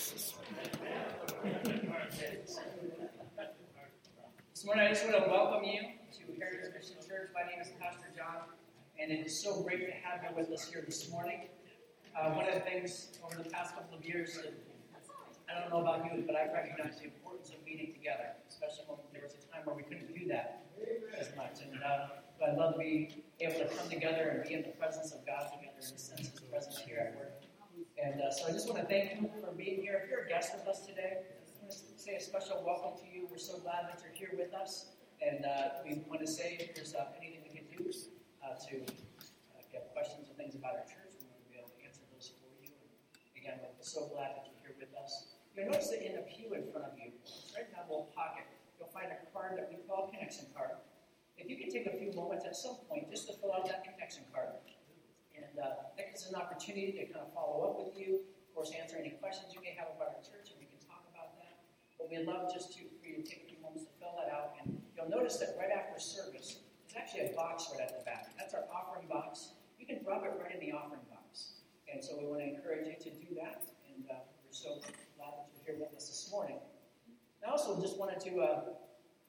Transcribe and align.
Jesus. 0.00 0.32
This 4.54 4.64
morning, 4.64 4.86
I 4.86 4.88
just 4.88 5.04
want 5.04 5.24
to 5.24 5.30
welcome 5.30 5.64
you 5.64 5.80
to 6.16 6.40
Heritage 6.40 6.72
Christian 6.72 6.96
Church. 7.06 7.28
My 7.34 7.44
name 7.44 7.60
is 7.60 7.68
Pastor 7.78 8.08
John, 8.16 8.48
and 8.98 9.12
it 9.12 9.26
is 9.26 9.36
so 9.36 9.60
great 9.60 9.84
to 9.84 9.92
have 10.00 10.24
you 10.24 10.34
with 10.34 10.50
us 10.52 10.70
here 10.72 10.82
this 10.86 11.10
morning. 11.10 11.48
Uh, 12.16 12.30
one 12.30 12.48
of 12.48 12.54
the 12.54 12.60
things 12.60 13.08
over 13.22 13.42
the 13.42 13.50
past 13.50 13.74
couple 13.74 13.98
of 13.98 14.02
years, 14.02 14.36
that, 14.36 14.54
I 15.52 15.60
don't 15.60 15.68
know 15.68 15.82
about 15.82 16.06
you, 16.06 16.24
but 16.26 16.34
I 16.34 16.50
recognize 16.50 16.96
the 16.96 17.04
importance 17.04 17.50
of 17.50 17.62
meeting 17.66 17.92
together, 17.92 18.32
especially 18.48 18.84
when 18.88 19.00
there 19.12 19.22
was 19.22 19.36
a 19.36 19.52
time 19.52 19.66
where 19.66 19.76
we 19.76 19.82
couldn't 19.82 20.16
do 20.16 20.26
that 20.28 20.64
as 21.18 21.28
much. 21.36 21.60
And 21.60 21.76
uh, 21.84 22.48
I'd 22.48 22.56
love 22.56 22.72
to 22.72 22.78
be 22.78 23.22
able 23.40 23.60
to 23.60 23.68
come 23.76 23.90
together 23.90 24.32
and 24.32 24.48
be 24.48 24.54
in 24.54 24.62
the 24.62 24.72
presence 24.80 25.12
of 25.12 25.26
God 25.26 25.44
together 25.52 25.76
and 25.76 26.00
sense 26.00 26.30
His 26.30 26.40
presence 26.40 26.78
here 26.88 27.12
at 27.12 27.18
work. 27.18 27.39
And 28.00 28.16
uh, 28.16 28.32
so 28.32 28.48
I 28.48 28.52
just 28.56 28.64
want 28.64 28.80
to 28.80 28.88
thank 28.88 29.12
you 29.12 29.28
for 29.44 29.52
being 29.52 29.84
here. 29.84 30.00
If 30.00 30.08
you're 30.08 30.24
a 30.24 30.28
guest 30.28 30.56
with 30.56 30.64
us 30.64 30.88
today, 30.88 31.20
I 31.20 31.52
want 31.60 31.68
to 31.68 32.00
say 32.00 32.16
a 32.16 32.20
special 32.20 32.64
welcome 32.64 32.96
to 32.96 33.04
you. 33.04 33.28
We're 33.28 33.36
so 33.36 33.60
glad 33.60 33.92
that 33.92 34.00
you're 34.00 34.16
here 34.16 34.32
with 34.40 34.56
us. 34.56 34.96
And 35.20 35.44
uh, 35.44 35.84
we 35.84 36.00
want 36.08 36.24
to 36.24 36.30
say 36.30 36.56
if 36.64 36.72
there's 36.72 36.96
uh, 36.96 37.12
anything 37.20 37.44
we 37.44 37.52
can 37.52 37.68
do 37.68 37.92
uh, 38.40 38.56
to 38.56 38.74
uh, 38.88 39.60
get 39.68 39.92
questions 39.92 40.32
or 40.32 40.34
things 40.40 40.56
about 40.56 40.80
our 40.80 40.88
church, 40.88 41.12
we 41.20 41.28
want 41.28 41.44
to 41.44 41.48
be 41.52 41.60
able 41.60 41.68
to 41.76 41.80
answer 41.84 42.00
those 42.08 42.32
for 42.40 42.48
you. 42.64 42.72
And 42.72 43.36
again, 43.36 43.60
we're 43.60 43.84
so 43.84 44.08
glad 44.16 44.32
that 44.32 44.48
you're 44.48 44.64
here 44.64 44.76
with 44.80 44.96
us. 44.96 45.36
You'll 45.52 45.68
notice 45.68 45.92
that 45.92 46.00
in 46.00 46.16
the 46.16 46.24
pew 46.24 46.56
in 46.56 46.72
front 46.72 46.88
of 46.88 46.96
you, 46.96 47.12
right 47.52 47.68
in 47.68 47.72
that 47.76 47.84
little 47.84 48.08
pocket, 48.16 48.48
you'll 48.80 48.88
find 48.96 49.12
a 49.12 49.20
card 49.28 49.60
that 49.60 49.68
we 49.68 49.76
call 49.84 50.08
a 50.08 50.16
connection 50.16 50.48
card. 50.56 50.80
If 51.36 51.52
you 51.52 51.60
could 51.60 51.68
take 51.68 51.84
a 51.84 51.92
few 52.00 52.16
moments 52.16 52.48
at 52.48 52.56
some 52.56 52.80
point 52.88 53.12
just 53.12 53.28
to 53.28 53.36
fill 53.44 53.52
out 53.52 53.68
that 53.68 53.84
connection 53.84 54.24
card, 54.32 54.56
and 55.50 55.58
uh, 55.58 55.90
that 55.98 56.06
gives 56.06 56.22
us 56.26 56.30
an 56.30 56.38
opportunity 56.38 56.94
to 56.94 57.04
kind 57.10 57.26
of 57.26 57.34
follow 57.34 57.66
up 57.66 57.74
with 57.82 57.98
you, 57.98 58.22
of 58.22 58.50
course, 58.54 58.70
answer 58.70 58.96
any 58.98 59.18
questions 59.18 59.50
you 59.50 59.60
may 59.60 59.74
have 59.74 59.90
about 59.98 60.14
our 60.14 60.22
church, 60.22 60.54
and 60.54 60.58
we 60.62 60.70
can 60.70 60.78
talk 60.86 61.02
about 61.10 61.34
that. 61.42 61.58
But 61.98 62.06
we'd 62.06 62.26
love 62.26 62.54
just 62.54 62.70
to, 62.78 62.86
for 63.02 63.06
you 63.06 63.18
to 63.18 63.26
take 63.26 63.42
a 63.42 63.46
few 63.50 63.58
moments 63.58 63.90
to 63.90 63.92
fill 63.98 64.14
that 64.22 64.30
out. 64.30 64.54
And 64.62 64.78
you'll 64.94 65.10
notice 65.10 65.42
that 65.42 65.58
right 65.58 65.74
after 65.74 65.98
service, 65.98 66.62
there's 66.86 66.96
actually 66.96 67.30
a 67.30 67.32
box 67.34 67.66
right 67.74 67.82
at 67.82 67.98
the 67.98 68.04
back. 68.06 68.30
That's 68.38 68.54
our 68.54 68.66
offering 68.70 69.10
box. 69.10 69.58
You 69.78 69.86
can 69.86 70.02
drop 70.02 70.22
it 70.22 70.38
right 70.38 70.54
in 70.54 70.62
the 70.62 70.70
offering 70.70 71.02
box. 71.10 71.58
And 71.90 71.98
so 71.98 72.14
we 72.14 72.26
want 72.26 72.46
to 72.46 72.46
encourage 72.46 72.86
you 72.86 72.94
to 72.94 73.10
do 73.10 73.34
that. 73.42 73.66
And 73.90 74.06
uh, 74.06 74.22
we're 74.46 74.54
so 74.54 74.78
glad 75.18 75.34
that 75.34 75.50
you're 75.50 75.74
here 75.74 75.78
with 75.82 75.94
us 75.98 76.06
this 76.06 76.30
morning. 76.30 76.62
I 77.42 77.50
also 77.50 77.80
just 77.80 77.98
wanted 77.98 78.20
to 78.20 78.38
uh, 78.38 78.60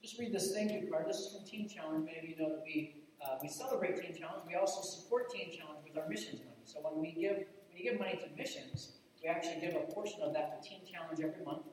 just 0.01 0.19
read 0.19 0.33
this 0.33 0.53
thank 0.53 0.69
you 0.69 0.85
card. 0.91 1.07
This 1.09 1.17
is 1.17 1.33
from 1.33 1.45
Teen 1.45 1.69
Challenge. 1.69 2.05
Many 2.05 2.19
of 2.19 2.25
you 2.29 2.35
know 2.37 2.49
that 2.49 2.63
we 2.65 3.01
uh, 3.23 3.37
we 3.41 3.47
celebrate 3.49 4.01
Teen 4.01 4.15
Challenge. 4.17 4.43
We 4.47 4.55
also 4.55 4.81
support 4.81 5.29
Teen 5.31 5.51
Challenge 5.57 5.79
with 5.87 5.97
our 5.97 6.07
missions 6.09 6.39
money. 6.39 6.63
So 6.65 6.79
when 6.81 7.01
we 7.01 7.11
give 7.11 7.37
when 7.37 7.77
you 7.77 7.91
give 7.91 7.99
money 7.99 8.19
to 8.19 8.37
missions, 8.37 8.93
we 9.21 9.29
actually 9.29 9.61
give 9.61 9.75
a 9.75 9.91
portion 9.93 10.21
of 10.21 10.33
that 10.33 10.61
to 10.61 10.69
Teen 10.69 10.81
Challenge 10.91 11.19
every 11.19 11.43
month. 11.45 11.65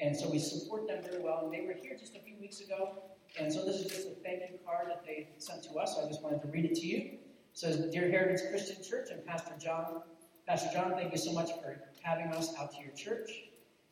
And 0.00 0.16
so 0.16 0.30
we 0.30 0.38
support 0.38 0.86
them 0.86 1.02
very 1.02 1.22
well. 1.22 1.40
And 1.44 1.52
they 1.52 1.66
were 1.66 1.74
here 1.74 1.96
just 1.98 2.16
a 2.16 2.20
few 2.20 2.36
weeks 2.40 2.60
ago. 2.60 3.02
And 3.38 3.52
so 3.52 3.64
this 3.64 3.76
is 3.76 3.90
just 3.90 4.08
a 4.08 4.14
thank 4.22 4.42
you 4.42 4.58
card 4.64 4.88
that 4.88 5.04
they 5.04 5.28
sent 5.38 5.62
to 5.64 5.74
us. 5.74 5.98
I 6.02 6.08
just 6.08 6.22
wanted 6.22 6.40
to 6.42 6.48
read 6.48 6.64
it 6.64 6.74
to 6.76 6.86
you. 6.86 6.98
It 6.98 7.20
says, 7.52 7.76
Dear 7.92 8.10
Heritage 8.10 8.48
Christian 8.50 8.82
Church 8.82 9.08
and 9.10 9.24
Pastor 9.26 9.52
John, 9.58 10.02
Pastor 10.46 10.70
John, 10.72 10.92
thank 10.92 11.12
you 11.12 11.18
so 11.18 11.32
much 11.32 11.50
for 11.60 11.78
having 12.02 12.28
us 12.28 12.54
out 12.58 12.72
to 12.72 12.80
your 12.80 12.92
church. 12.92 13.30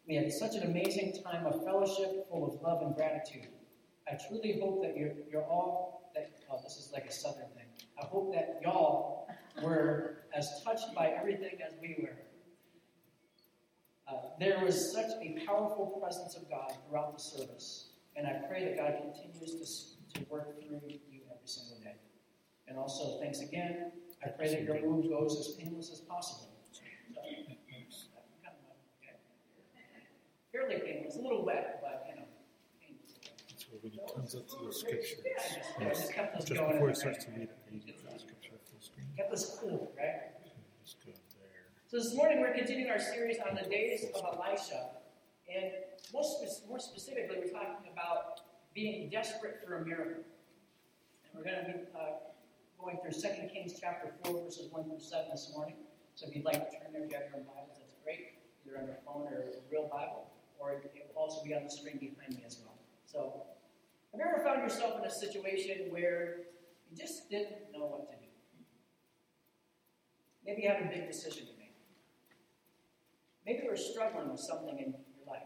We 0.09 0.15
had 0.15 0.33
such 0.33 0.55
an 0.55 0.63
amazing 0.63 1.21
time 1.23 1.45
of 1.47 1.65
fellowship 1.65 2.29
full 2.31 2.47
of 2.47 2.63
love 2.63 2.83
and 2.83 2.95
gratitude. 2.95 3.49
I 4.11 4.17
truly 4.29 4.59
hope 4.61 4.83
that 4.83 4.97
you're, 4.97 5.13
you're 5.31 5.45
all, 5.45 6.06
oh, 6.51 6.61
this 6.63 6.77
is 6.77 6.91
like 6.93 7.07
a 7.07 7.13
southern 7.13 7.49
thing. 7.55 7.67
I 8.01 8.07
hope 8.07 8.33
that 8.35 8.61
y'all 8.63 9.29
were 9.63 10.25
as 10.35 10.63
touched 10.65 10.95
by 10.95 11.09
everything 11.09 11.59
as 11.67 11.75
we 11.81 11.97
were. 12.03 12.17
Uh, 14.09 14.29
there 14.39 14.61
was 14.65 14.93
such 14.93 15.11
a 15.21 15.45
powerful 15.47 15.99
presence 16.01 16.37
of 16.37 16.49
God 16.49 16.73
throughout 16.87 17.17
the 17.17 17.23
service, 17.23 17.91
and 18.15 18.27
I 18.27 18.35
pray 18.49 18.65
that 18.65 18.77
God 18.77 18.95
continues 19.03 19.97
to, 20.15 20.21
to 20.21 20.27
work 20.31 20.61
through 20.63 20.81
you 20.87 21.23
every 21.35 21.47
single 21.47 21.79
day. 21.83 21.97
And 22.69 22.79
also, 22.79 23.19
thanks 23.21 23.41
again. 23.41 23.93
I 24.25 24.29
pray 24.29 24.49
that 24.49 24.63
your 24.63 24.81
move 24.81 25.09
goes 25.09 25.39
as 25.39 25.57
painless 25.57 25.91
as 25.93 26.01
possible. 26.01 26.53
So, 26.73 26.83
fairly 30.53 30.81
painless, 30.85 31.17
a 31.17 31.21
little 31.21 31.45
wet, 31.45 31.81
but 31.83 32.16
when 33.83 33.93
it 33.93 34.01
comes 34.15 34.35
up 34.35 34.49
to 34.49 34.57
the 34.67 34.73
scripture, 34.73 35.17
Yeah, 35.25 35.33
just, 35.37 35.71
yes, 35.81 35.99
just 36.01 36.13
kept 36.13 36.37
us 36.37 36.45
just 36.45 36.61
going. 36.61 36.73
before 36.73 36.91
it 36.91 36.97
starts 36.97 37.25
to 37.25 37.31
read 37.33 37.43
it, 37.51 37.59
you 37.73 37.81
get 37.81 37.97
the 38.03 38.19
scripture 38.19 38.53
full 38.71 38.81
screen. 38.81 39.07
Kept 39.17 39.33
us 39.33 39.59
cool, 39.61 39.93
right? 39.97 40.33
Just 40.85 41.05
go 41.05 41.13
there. 41.41 41.67
So 41.89 41.97
this 41.99 42.15
morning 42.15 42.41
we're 42.41 42.55
continuing 42.55 42.91
our 42.91 42.99
series 42.99 43.37
on 43.39 43.55
the 43.57 43.69
days 43.69 44.05
of 44.15 44.23
Elisha, 44.25 44.91
and 45.55 45.73
most 46.13 46.41
spe- 46.41 46.69
more 46.69 46.79
specifically, 46.79 47.37
we're 47.39 47.51
talking 47.53 47.91
about 47.93 48.41
being 48.75 49.09
desperate 49.11 49.61
for 49.65 49.79
a 49.79 49.85
miracle. 49.85 50.23
And 51.25 51.33
we're 51.35 51.45
going 51.45 51.65
to 51.65 51.73
be 51.73 51.79
uh, 51.95 52.21
going 52.79 52.99
through 53.03 53.13
2 53.13 53.49
Kings 53.53 53.75
chapter 53.81 54.13
4, 54.25 54.45
verses 54.45 54.71
1 54.71 54.85
through 54.85 55.01
7 55.01 55.27
this 55.31 55.53
morning. 55.55 55.77
So 56.15 56.27
if 56.29 56.35
you'd 56.37 56.45
like 56.45 56.71
to 56.71 56.77
turn 56.77 56.93
there, 56.93 57.05
if 57.05 57.11
you 57.11 57.17
have 57.17 57.27
your 57.29 57.41
own 57.41 57.47
Bibles, 57.47 57.77
that's 57.79 57.95
great, 58.05 58.39
either 58.67 58.79
on 58.79 58.87
your 58.87 58.99
phone 59.05 59.29
or 59.33 59.45
a 59.53 59.61
real 59.71 59.89
Bible, 59.89 60.29
or 60.59 60.73
it 60.73 60.91
will 61.15 61.23
also 61.23 61.45
be 61.45 61.55
on 61.55 61.65
the 61.65 61.71
screen 61.71 61.99
behind 61.99 62.35
me 62.37 62.43
as 62.47 62.59
well. 62.65 62.75
So, 63.07 63.45
have 64.17 64.27
you 64.27 64.35
ever 64.35 64.43
found 64.43 64.63
yourself 64.63 64.99
in 64.99 65.05
a 65.05 65.11
situation 65.11 65.91
where 65.91 66.39
you 66.91 66.97
just 66.97 67.29
didn't 67.29 67.73
know 67.73 67.85
what 67.85 68.11
to 68.11 68.17
do? 68.17 68.27
Maybe 70.47 70.63
you 70.63 70.69
have 70.69 70.81
a 70.81 70.89
big 70.89 71.07
decision 71.07 71.45
to 71.47 71.53
make. 71.59 71.75
Maybe 73.45 73.65
you 73.65 73.71
were 73.71 73.77
struggling 73.77 74.31
with 74.31 74.41
something 74.41 74.79
in 74.79 74.95
your 74.95 75.27
life. 75.27 75.43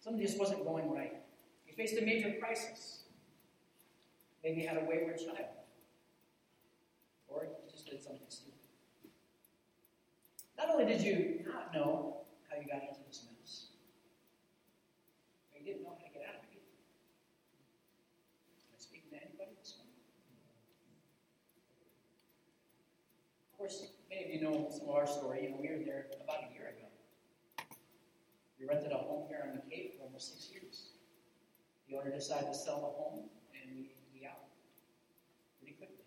Something 0.00 0.22
just 0.22 0.38
wasn't 0.38 0.64
going 0.64 0.90
right. 0.90 1.12
You 1.66 1.74
faced 1.74 1.98
a 2.00 2.04
major 2.04 2.34
crisis. 2.40 3.02
Maybe 4.42 4.62
you 4.62 4.68
had 4.68 4.78
a 4.78 4.86
wayward 4.86 5.18
child. 5.18 5.50
Or 7.28 7.44
you 7.44 7.70
just 7.70 7.86
did 7.90 8.02
something 8.02 8.26
stupid. 8.28 8.54
Not 10.56 10.70
only 10.70 10.86
did 10.86 11.02
you 11.02 11.44
not 11.46 11.74
know 11.74 12.22
how 12.48 12.56
you 12.56 12.66
got 12.66 12.82
into 12.82 13.00
this 13.06 13.26
mess, 13.28 13.66
but 15.52 15.60
you 15.60 15.66
didn't 15.66 15.82
know 15.82 15.90
how 15.90 16.06
to 16.06 16.12
get 16.12 16.22
out 16.26 16.34
of 16.34 16.42
it 16.48 16.56
either. 16.56 16.74
Am 18.66 18.74
I 18.74 18.80
speaking 18.80 19.10
to 19.10 19.16
anybody 19.22 19.54
this 19.60 19.74
morning? 19.76 19.94
Of 23.58 23.66
course, 23.66 23.90
many 24.06 24.22
of 24.22 24.30
you 24.30 24.38
know 24.38 24.70
some 24.70 24.86
of 24.86 24.94
our 24.94 25.10
story. 25.10 25.42
You 25.42 25.50
know, 25.50 25.58
we 25.58 25.66
were 25.66 25.82
there 25.82 26.06
about 26.22 26.46
a 26.46 26.54
year 26.54 26.78
ago. 26.78 26.86
We 28.54 28.70
rented 28.70 28.94
a 28.94 29.02
home 29.02 29.26
here 29.26 29.42
on 29.42 29.58
the 29.58 29.66
Cape 29.66 29.98
for 29.98 30.06
almost 30.06 30.30
six 30.30 30.46
years. 30.54 30.94
The 31.90 31.98
owner 31.98 32.14
decided 32.14 32.46
to 32.46 32.54
sell 32.54 32.78
the 32.78 32.94
home, 32.94 33.26
and 33.58 33.66
we 33.74 33.90
we 34.14 34.22
out 34.30 34.46
pretty 35.58 35.74
quickly. 35.74 36.06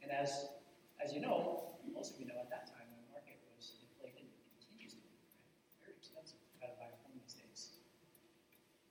And 0.00 0.08
as 0.08 0.48
as 0.96 1.12
you 1.12 1.20
know, 1.20 1.76
most 1.92 2.16
of 2.16 2.24
you 2.24 2.24
know 2.24 2.40
at 2.40 2.48
that 2.48 2.72
time 2.72 2.88
the 2.88 3.12
market 3.12 3.36
was 3.52 3.76
inflated 3.84 4.32
and 4.32 4.40
continues 4.56 4.96
to 4.96 5.04
be 5.04 5.12
right? 5.12 5.92
very 5.92 6.00
expensive 6.00 6.40
to 6.40 6.48
try 6.56 6.72
to 6.72 6.76
buy 6.80 6.88
a 6.88 6.96
home 7.04 7.20
these 7.20 7.36
days. 7.36 7.76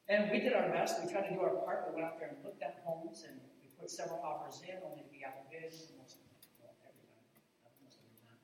And 0.06 0.30
we 0.30 0.38
did 0.38 0.54
our 0.54 0.70
best. 0.70 1.02
We 1.02 1.10
tried 1.10 1.26
to 1.30 1.34
do 1.34 1.42
our 1.42 1.58
part. 1.66 1.90
We 1.90 1.98
went 1.98 2.14
out 2.14 2.22
there 2.22 2.30
and 2.30 2.38
looked 2.46 2.62
at 2.62 2.86
homes, 2.86 3.26
and 3.26 3.42
we 3.58 3.74
put 3.74 3.90
several 3.90 4.22
offers 4.22 4.62
in, 4.62 4.78
only 4.86 5.02
to 5.02 5.10
be 5.10 5.26
outbid 5.26 5.74
most 5.98 6.22
well, 6.62 6.74
every 6.84 7.06
time, 7.08 7.24
not 7.64 7.74
most 7.84 7.98
every 8.02 8.18
time. 8.20 8.40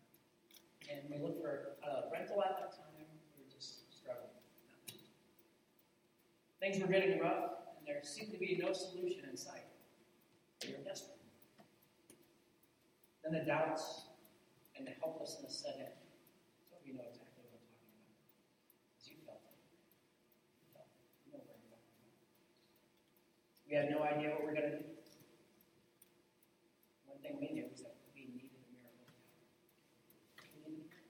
And 0.93 1.09
we 1.09 1.17
looked 1.17 1.41
for 1.41 1.73
a 1.81 2.11
rental 2.13 2.43
at 2.43 2.57
that 2.59 2.71
time. 2.71 2.93
We 2.97 3.03
were 3.41 3.49
just 3.49 3.89
struggling. 3.91 4.29
Things 6.59 6.79
were 6.79 6.87
getting 6.87 7.19
rough, 7.19 7.73
and 7.77 7.87
there 7.87 7.99
seemed 8.03 8.31
to 8.31 8.37
be 8.37 8.61
no 8.61 8.71
solution 8.73 9.25
in 9.29 9.35
sight. 9.35 9.65
We 10.61 10.73
were 10.73 10.83
desperate. 10.83 11.17
Then 13.23 13.33
the 13.33 13.45
doubts 13.45 14.05
and 14.77 14.85
the 14.85 14.91
helplessness 15.01 15.55
set 15.57 15.75
in. 15.79 15.91
So 16.69 16.75
you 16.85 16.93
know 16.93 17.07
exactly 17.09 17.41
what 17.50 17.56
I'm 17.56 17.68
talking 17.71 17.88
about. 17.88 18.19
Because 18.91 19.07
you 19.09 19.18
felt 19.25 19.41
it. 19.47 19.56
You 20.59 20.68
felt 20.75 20.91
it. 20.91 21.00
You 21.25 21.31
know 21.31 21.39
where 21.39 21.56
talking 21.56 21.71
about. 21.71 21.83
We 23.63 23.71
had 23.79 23.88
no 23.89 24.03
idea 24.03 24.35
what 24.35 24.44
we 24.44 24.51
were 24.51 24.57
going 24.59 24.71
to 24.71 24.77
do. 24.77 24.91
One 27.07 27.19
thing 27.23 27.39
we 27.39 27.56
knew 27.56 27.68
was 27.71 27.79
that 27.88 27.95
we 28.12 28.27
needed 28.27 28.51
a 28.59 28.68
miracle 28.75 28.91
to 28.91 29.07
happen. 29.07 29.23
We 30.51 30.68
needed 30.68 30.91
it. 30.91 31.07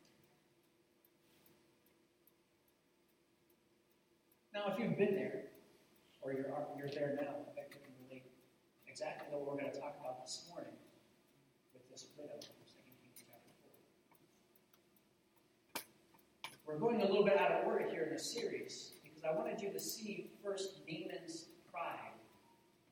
Now, 4.63 4.71
if 4.71 4.79
you've 4.79 4.97
been 4.97 5.15
there, 5.15 5.51
or 6.21 6.31
you're, 6.31 6.47
you're 6.77 6.87
there 6.87 7.19
now, 7.19 7.35
I 7.35 7.51
bet 7.51 7.67
you 7.75 7.83
can 7.83 7.91
relate 8.07 8.23
exactly 8.87 9.27
what 9.29 9.43
we're 9.43 9.59
going 9.59 9.69
to 9.69 9.77
talk 9.77 9.99
about 9.99 10.23
this 10.23 10.47
morning 10.47 10.71
with 11.73 11.83
this 11.91 12.07
widow 12.15 12.39
from 12.39 12.55
2 12.63 12.79
Kings 13.03 13.27
chapter 13.27 13.51
4. 15.75 15.83
We're 16.63 16.79
going 16.79 17.01
a 17.01 17.05
little 17.05 17.25
bit 17.25 17.35
out 17.35 17.51
of 17.51 17.67
order 17.67 17.89
here 17.91 18.03
in 18.03 18.13
this 18.13 18.23
series 18.23 18.93
because 19.03 19.25
I 19.27 19.35
wanted 19.35 19.59
you 19.59 19.69
to 19.69 19.79
see 19.79 20.31
first 20.41 20.79
Naaman's 20.87 21.51
pride 21.69 22.15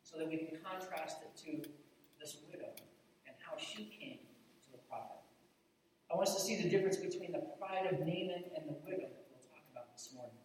so 0.03 0.18
that 0.18 0.27
we 0.27 0.35
can 0.44 0.59
contrast 0.59 1.23
it 1.23 1.31
to 1.47 1.69
this 2.19 2.35
widow 2.51 2.75
and 3.27 3.35
how 3.39 3.56
she 3.56 3.88
came 3.97 4.19
to 4.68 4.71
the 4.73 4.81
prophet. 4.89 5.23
I 6.12 6.18
want 6.18 6.27
us 6.27 6.35
to 6.35 6.41
see 6.41 6.62
the 6.62 6.68
difference 6.68 6.97
between 6.97 7.31
the 7.31 7.47
pride 7.56 7.88
of 7.88 8.00
Naaman 8.00 8.44
and 8.59 8.68
the 8.68 8.75
widow 8.83 9.07
that 9.07 9.23
we'll 9.31 9.47
talk 9.47 9.63
about 9.71 9.95
this 9.95 10.12
morning. 10.13 10.35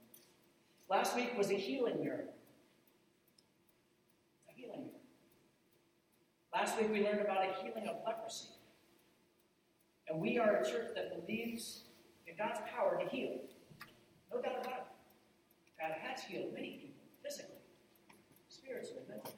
Last 0.88 1.17
week 1.17 1.37
was 1.37 1.50
a 1.50 1.55
healing 1.55 2.00
miracle. 2.00 2.35
A 4.49 4.53
healing 4.53 4.83
miracle. 4.83 5.00
Last 6.55 6.79
week 6.79 6.91
we 6.93 7.03
learned 7.05 7.21
about 7.21 7.44
a 7.44 7.53
healing 7.62 7.88
of 7.88 7.97
leprosy. 8.06 8.49
And 10.09 10.21
we 10.21 10.38
are 10.38 10.56
a 10.56 10.65
church 10.65 10.91
that 10.94 11.27
believes 11.27 11.83
in 12.27 12.37
God's 12.37 12.61
power 12.73 13.00
to 13.03 13.09
heal. 13.09 13.41
No 14.33 14.41
doubt 14.41 14.65
about 14.65 14.73
it. 14.73 15.81
God 15.81 15.94
has 16.00 16.23
healed 16.23 16.55
many 16.55 16.79
people 16.81 17.03
physically, 17.23 17.56
spiritually, 18.49 19.03
mentally. 19.09 19.35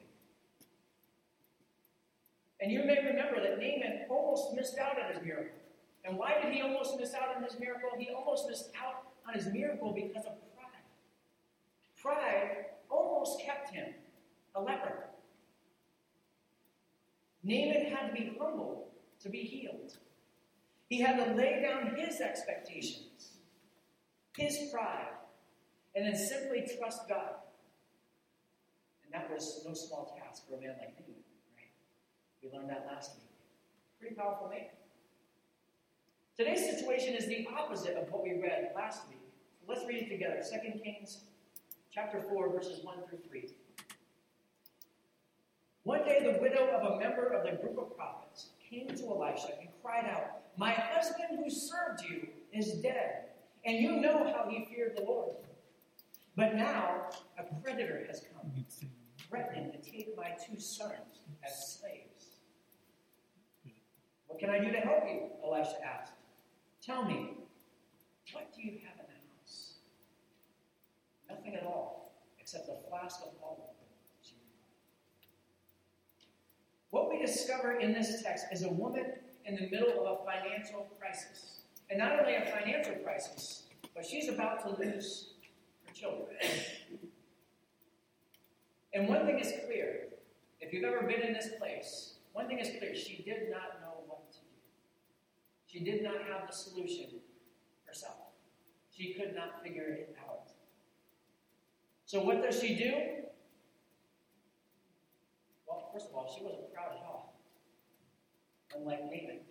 And 2.61 2.71
you 2.71 2.83
may 2.83 2.97
remember 3.03 3.41
that 3.41 3.57
Naaman 3.57 4.05
almost 4.09 4.53
missed 4.53 4.77
out 4.77 5.01
on 5.01 5.13
his 5.13 5.23
miracle. 5.23 5.57
And 6.05 6.17
why 6.17 6.39
did 6.41 6.53
he 6.53 6.61
almost 6.61 6.99
miss 6.99 7.13
out 7.13 7.35
on 7.35 7.43
his 7.43 7.59
miracle? 7.59 7.89
He 7.97 8.09
almost 8.13 8.47
missed 8.47 8.69
out 8.79 9.07
on 9.27 9.33
his 9.33 9.47
miracle 9.47 9.91
because 9.93 10.25
of 10.25 10.33
pride. 12.01 12.65
Almost 12.89 13.41
kept 13.41 13.71
him 13.71 13.93
a 14.55 14.61
leper. 14.61 15.05
Naaman 17.43 17.85
had 17.85 18.07
to 18.07 18.13
be 18.13 18.33
humbled 18.39 18.85
to 19.21 19.29
be 19.29 19.39
healed. 19.39 19.97
He 20.89 20.99
had 20.99 21.23
to 21.23 21.33
lay 21.35 21.61
down 21.61 21.95
his 21.95 22.19
expectations, 22.19 23.37
his 24.35 24.69
pride, 24.73 25.13
and 25.95 26.05
then 26.05 26.15
simply 26.15 26.65
trust 26.77 27.07
God. 27.07 27.35
And 29.03 29.13
that 29.13 29.29
was 29.31 29.61
no 29.67 29.73
small 29.73 30.17
task 30.19 30.47
for 30.47 30.55
a 30.55 30.61
man 30.61 30.75
like 30.79 30.95
Naaman, 30.99 31.23
right? 31.55 31.71
We 32.41 32.49
learned 32.51 32.69
that 32.69 32.87
last 32.91 33.11
week. 33.15 33.29
Pretty 33.99 34.15
powerful 34.15 34.49
man. 34.49 34.67
Today's 36.37 36.65
situation 36.65 37.13
is 37.15 37.27
the 37.27 37.47
opposite 37.55 37.97
of 37.97 38.11
what 38.11 38.23
we 38.23 38.39
read 38.41 38.71
last 38.75 39.07
week. 39.09 39.19
Let's 39.67 39.85
read 39.85 40.03
it 40.03 40.09
together. 40.09 40.41
2 40.41 40.79
Kings 40.79 41.19
chapter 41.91 42.21
4, 42.21 42.49
verses 42.49 42.83
1 42.83 42.95
through 43.07 43.19
3. 43.29 43.49
One 45.83 46.03
day 46.03 46.19
the 46.21 46.39
widow 46.41 46.67
of 46.67 46.93
a 46.93 46.99
member 46.99 47.27
of 47.27 47.43
the 47.43 47.57
group 47.57 47.77
of 47.79 47.95
prophets 47.95 48.49
came 48.69 48.87
to 48.87 49.07
Elisha 49.07 49.49
and 49.59 49.69
cried 49.81 50.05
out, 50.05 50.41
My 50.57 50.71
husband 50.71 51.39
who 51.43 51.49
served 51.49 52.03
you 52.07 52.27
is 52.53 52.73
dead, 52.73 53.29
and 53.65 53.77
you 53.77 53.99
know 53.99 54.31
how 54.31 54.49
he 54.49 54.65
feared 54.65 54.95
the 54.95 55.03
Lord. 55.03 55.35
But 56.35 56.55
now 56.55 57.09
a 57.37 57.61
creditor 57.61 58.05
has 58.07 58.23
come, 58.33 58.51
threatening 59.27 59.71
to 59.71 59.77
take 59.77 60.15
my 60.15 60.31
two 60.45 60.59
sons 60.59 61.21
as 61.43 61.79
slaves. 61.79 62.39
What 64.27 64.39
can 64.39 64.49
I 64.49 64.59
do 64.59 64.71
to 64.71 64.79
help 64.79 65.03
you? 65.07 65.21
Elisha 65.43 65.83
asked. 65.83 66.13
Tell 66.81 67.03
me, 67.03 67.31
what 68.31 68.53
do 68.55 68.61
you 68.61 68.79
have? 68.85 68.98
Nothing 71.29 71.55
at 71.55 71.63
all, 71.63 72.13
except 72.39 72.69
a 72.69 72.89
flask 72.89 73.21
of 73.21 73.33
oil. 73.43 73.75
What 76.91 77.09
we 77.09 77.23
discover 77.23 77.79
in 77.79 77.93
this 77.93 78.23
text 78.23 78.45
is 78.51 78.63
a 78.63 78.69
woman 78.69 79.05
in 79.45 79.55
the 79.55 79.69
middle 79.69 80.05
of 80.05 80.19
a 80.19 80.25
financial 80.25 80.87
crisis. 80.99 81.61
And 81.89 81.99
not 81.99 82.19
only 82.19 82.35
a 82.35 82.45
financial 82.45 82.95
crisis, 83.03 83.63
but 83.95 84.05
she's 84.05 84.29
about 84.29 84.63
to 84.63 84.81
lose 84.81 85.33
her 85.85 85.93
children. 85.93 86.37
And 88.93 89.07
one 89.07 89.25
thing 89.25 89.39
is 89.39 89.53
clear 89.65 90.07
if 90.61 90.73
you've 90.73 90.83
ever 90.83 91.05
been 91.05 91.21
in 91.21 91.33
this 91.33 91.49
place, 91.59 92.15
one 92.33 92.47
thing 92.47 92.59
is 92.59 92.77
clear 92.77 92.95
she 92.95 93.23
did 93.23 93.49
not 93.49 93.81
know 93.81 94.03
what 94.07 94.31
to 94.31 94.39
do. 94.39 94.45
she 95.67 95.79
did 95.83 96.03
not 96.03 96.15
have 96.29 96.47
the 96.47 96.53
solution 96.53 97.05
herself. 97.85 98.33
She 98.95 99.13
could 99.13 99.35
not 99.35 99.63
figure 99.63 99.87
it 99.87 100.15
out. 100.27 100.48
So, 102.09 102.23
what 102.23 102.41
does 102.41 102.59
she 102.59 102.73
do? 102.73 102.91
Well, 105.67 105.91
first 105.93 106.07
of 106.07 106.15
all, 106.15 106.27
she 106.35 106.43
wasn't 106.43 106.73
proud 106.73 106.93
at 106.93 107.05
all, 107.05 107.39
unlike 108.75 109.03
Naaman. 109.03 109.41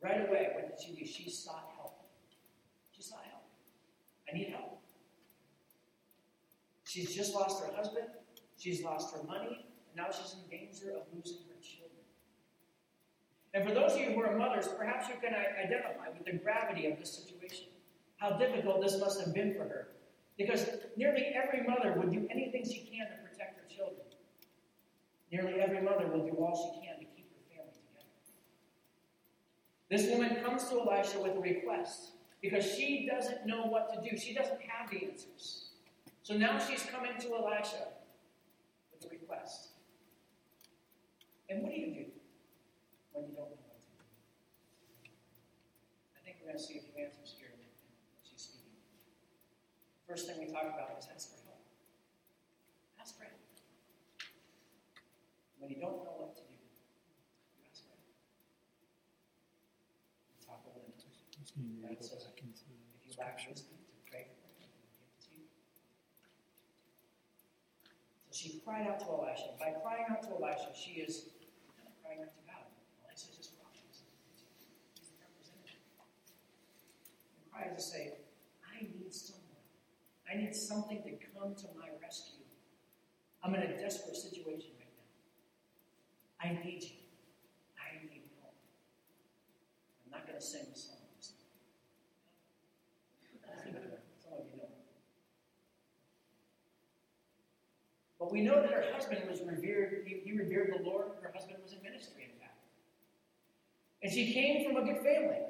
Right 0.00 0.28
away, 0.28 0.50
what 0.54 0.68
did 0.68 0.86
she 0.86 0.94
do? 0.94 1.04
She 1.04 1.28
sought 1.28 1.68
help. 1.74 1.98
She 2.92 3.02
sought 3.02 3.24
help. 3.28 3.42
I 4.32 4.38
need 4.38 4.50
help. 4.50 4.78
She's 6.84 7.12
just 7.12 7.34
lost 7.34 7.64
her 7.64 7.74
husband, 7.74 8.06
she's 8.56 8.84
lost 8.84 9.16
her 9.16 9.22
money, 9.24 9.66
and 9.88 9.96
now 9.96 10.12
she's 10.12 10.36
in 10.36 10.48
danger 10.48 10.92
of 10.92 11.02
losing 11.12 11.38
her 11.48 11.60
children. 11.60 11.90
and 13.52 13.66
for 13.66 13.74
those 13.74 13.94
of 13.94 13.98
you 13.98 14.12
who 14.12 14.22
are 14.22 14.38
mothers, 14.38 14.68
perhaps 14.78 15.08
you 15.08 15.16
can 15.20 15.34
identify 15.34 16.10
with 16.16 16.24
the 16.24 16.38
gravity 16.38 16.86
of 16.86 17.00
this 17.00 17.12
situation. 17.12 17.66
How 18.18 18.38
difficult 18.38 18.80
this 18.80 18.96
must 19.00 19.18
have 19.18 19.34
been 19.34 19.54
for 19.54 19.64
her. 19.64 19.88
Because 20.36 20.66
nearly 20.96 21.32
every 21.34 21.66
mother 21.66 21.94
would 21.98 22.10
do 22.10 22.26
anything 22.30 22.64
she 22.64 22.80
can 22.80 23.06
to 23.06 23.28
protect 23.28 23.56
her 23.56 23.74
children. 23.74 24.06
Nearly 25.30 25.60
every 25.60 25.80
mother 25.80 26.06
will 26.06 26.26
do 26.26 26.32
all 26.32 26.54
she 26.54 26.86
can 26.86 26.98
to 26.98 27.04
keep 27.14 27.30
her 27.30 27.56
family 27.56 27.72
together. 27.72 28.08
This 29.90 30.10
woman 30.10 30.42
comes 30.44 30.68
to 30.68 30.80
Elisha 30.80 31.20
with 31.20 31.36
a 31.36 31.40
request 31.40 32.12
because 32.42 32.64
she 32.64 33.08
doesn't 33.10 33.46
know 33.46 33.66
what 33.66 33.92
to 33.94 34.10
do. 34.10 34.16
She 34.16 34.34
doesn't 34.34 34.60
have 34.62 34.90
the 34.90 35.06
answers. 35.06 35.70
So 36.22 36.36
now 36.36 36.58
she's 36.58 36.82
coming 36.84 37.12
to 37.20 37.34
Elisha 37.34 37.88
with 38.92 39.06
a 39.06 39.08
request. 39.08 39.68
And 41.48 41.62
what 41.62 41.72
do 41.72 41.78
you 41.78 41.94
do? 41.94 42.04
when 43.14 43.30
you 43.30 43.36
don't 43.38 43.46
know 43.46 43.62
what 43.70 43.78
to 43.78 43.86
do? 43.86 44.02
I 46.18 46.20
think 46.26 46.42
we're 46.42 46.50
going 46.50 46.58
to 46.58 46.64
see 46.64 46.78
a 46.78 46.82
few 46.82 46.98
answers 46.98 47.38
here 47.38 47.54
as 47.54 47.78
she's 48.26 48.42
speaking. 48.42 48.74
First 50.08 50.28
thing 50.28 50.36
we 50.38 50.52
talk 50.52 50.68
about 50.68 51.00
is 51.00 51.08
ask 51.08 51.32
for 51.32 51.40
help. 51.48 51.64
Ask 53.00 53.16
for 53.16 53.24
help. 53.24 53.40
When 55.58 55.70
you 55.70 55.80
don't 55.80 56.04
know 56.04 56.12
what 56.20 56.36
to 56.36 56.42
do, 56.44 56.52
you 56.52 57.64
ask 57.64 57.88
for 57.88 57.96
help. 57.96 58.04
We 60.28 60.44
talk 60.44 60.60
little 60.68 60.84
bit. 60.84 61.00
God 61.00 62.04
says, 62.04 62.28
if 62.28 62.36
you 62.36 63.16
lack 63.16 63.40
wisdom, 63.48 63.80
to 63.80 63.96
pray 64.04 64.28
for 64.28 64.44
and 64.44 64.68
give 64.92 65.08
it 65.08 65.24
to 65.24 65.32
you. 65.32 65.48
So 68.28 68.36
she 68.36 68.60
cried 68.60 68.84
out 68.84 69.00
to 69.00 69.08
Elisha. 69.08 69.56
By 69.56 69.72
crying 69.80 70.04
out 70.12 70.20
to 70.28 70.36
Elisha, 70.36 70.76
she 70.76 71.00
is 71.00 71.32
crying 72.04 72.20
out 72.20 72.34
to 72.36 72.44
cry 72.44 72.60
to 77.74 77.80
say, 77.80 77.96
I 77.96 77.96
need 77.96 78.04
someone. 78.04 78.13
I 80.34 80.36
need 80.36 80.54
something 80.54 81.02
to 81.02 81.10
come 81.38 81.54
to 81.54 81.66
my 81.78 81.88
rescue. 82.02 82.42
I'm 83.42 83.54
in 83.54 83.62
a 83.62 83.78
desperate 83.78 84.16
situation 84.16 84.70
right 84.80 84.90
now. 86.42 86.58
I 86.58 86.64
need 86.64 86.82
you. 86.82 86.96
I 87.78 88.02
need 88.02 88.22
help. 88.40 88.54
I'm 90.04 90.10
not 90.10 90.26
going 90.26 90.38
to 90.38 90.44
sing 90.44 90.66
the 90.72 90.78
song. 90.78 90.96
But 98.18 98.32
we 98.32 98.40
know 98.40 98.62
that 98.62 98.70
her 98.70 98.84
husband 98.94 99.20
was 99.28 99.42
revered, 99.42 100.04
he, 100.06 100.22
he 100.24 100.32
revered 100.32 100.72
the 100.78 100.82
Lord. 100.82 101.08
Her 101.20 101.30
husband 101.34 101.58
was 101.62 101.72
in 101.74 101.82
ministry, 101.82 102.32
in 102.32 102.40
fact. 102.40 102.56
And 104.02 104.10
she 104.10 104.32
came 104.32 104.64
from 104.64 104.82
a 104.82 104.86
good 104.86 105.02
family. 105.02 105.40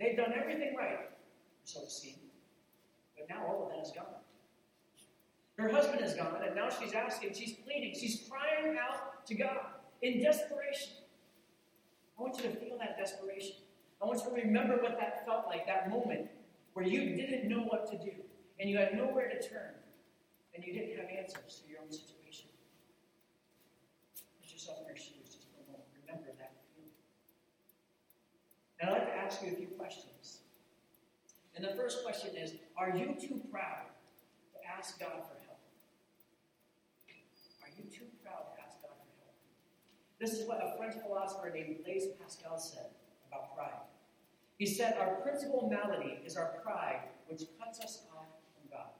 They'd 0.00 0.16
done 0.16 0.32
everything 0.36 0.74
right 0.76 1.10
so 1.68 1.84
to 1.84 1.90
speak. 1.90 2.27
But 3.18 3.28
now 3.28 3.46
all 3.46 3.64
of 3.64 3.70
that 3.70 3.84
is 3.84 3.92
gone. 3.92 4.06
Her 5.58 5.68
husband 5.68 6.04
is 6.04 6.14
gone, 6.14 6.40
and 6.46 6.54
now 6.54 6.68
she's 6.70 6.92
asking, 6.92 7.34
she's 7.34 7.52
pleading, 7.52 7.92
she's 7.98 8.28
crying 8.30 8.76
out 8.78 9.26
to 9.26 9.34
God 9.34 9.58
in 10.02 10.22
desperation. 10.22 10.92
I 12.16 12.22
want 12.22 12.36
you 12.36 12.44
to 12.44 12.56
feel 12.56 12.78
that 12.78 12.96
desperation. 12.96 13.56
I 14.00 14.06
want 14.06 14.20
you 14.22 14.30
to 14.30 14.46
remember 14.46 14.76
what 14.76 14.98
that 15.00 15.26
felt 15.26 15.46
like, 15.48 15.66
that 15.66 15.90
moment 15.90 16.28
where 16.74 16.86
you 16.86 17.16
didn't 17.16 17.48
know 17.48 17.62
what 17.62 17.90
to 17.90 17.98
do, 17.98 18.12
and 18.60 18.70
you 18.70 18.78
had 18.78 18.94
nowhere 18.94 19.28
to 19.28 19.48
turn, 19.48 19.74
and 20.54 20.64
you 20.64 20.72
didn't 20.72 20.96
have 20.96 21.10
answers 21.10 21.62
to 21.64 21.70
your 21.70 21.80
own 21.80 21.90
situation. 21.90 22.46
Put 24.40 24.52
yourself 24.52 24.78
in 24.82 24.86
your 24.86 24.96
shoes 24.96 25.26
just 25.26 25.50
for 25.50 25.58
a 25.58 25.72
moment. 25.72 25.88
Remember 26.06 26.30
that 26.38 26.52
feeling. 26.70 26.94
And 28.78 28.90
I'd 28.90 28.92
like 28.92 29.06
to 29.06 29.18
ask 29.18 29.42
you 29.42 29.52
a 29.52 29.56
few 29.56 29.66
questions. 29.66 30.42
And 31.56 31.64
the 31.64 31.74
first 31.74 32.04
question 32.04 32.36
is 32.36 32.54
Are 32.78 32.96
you 32.96 33.16
too 33.18 33.42
proud 33.50 33.90
to 34.54 34.58
ask 34.70 35.00
God 35.00 35.26
for 35.26 35.34
help? 35.42 35.58
Are 37.60 37.70
you 37.76 37.90
too 37.90 38.06
proud 38.22 38.54
to 38.54 38.62
ask 38.62 38.80
God 38.80 38.94
for 38.94 39.10
help? 39.18 39.34
This 40.20 40.34
is 40.38 40.46
what 40.46 40.62
a 40.62 40.78
French 40.78 40.94
philosopher 41.02 41.50
named 41.52 41.82
Blaise 41.82 42.06
Pascal 42.22 42.56
said 42.56 42.86
about 43.26 43.56
pride. 43.56 43.82
He 44.58 44.66
said, 44.66 44.96
Our 44.96 45.16
principal 45.16 45.68
malady 45.68 46.20
is 46.24 46.36
our 46.36 46.54
pride, 46.62 47.00
which 47.26 47.42
cuts 47.58 47.80
us 47.80 48.02
off 48.16 48.26
from 48.54 48.70
God. 48.70 48.94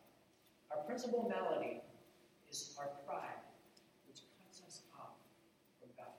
Our 0.73 0.83
principal 0.83 1.31
malady 1.31 1.81
is 2.51 2.75
our 2.81 2.91
pride, 3.07 3.39
which 4.09 4.23
cuts 4.43 4.61
us 4.67 4.83
off 4.99 5.15
from 5.79 5.91
God. 5.97 6.19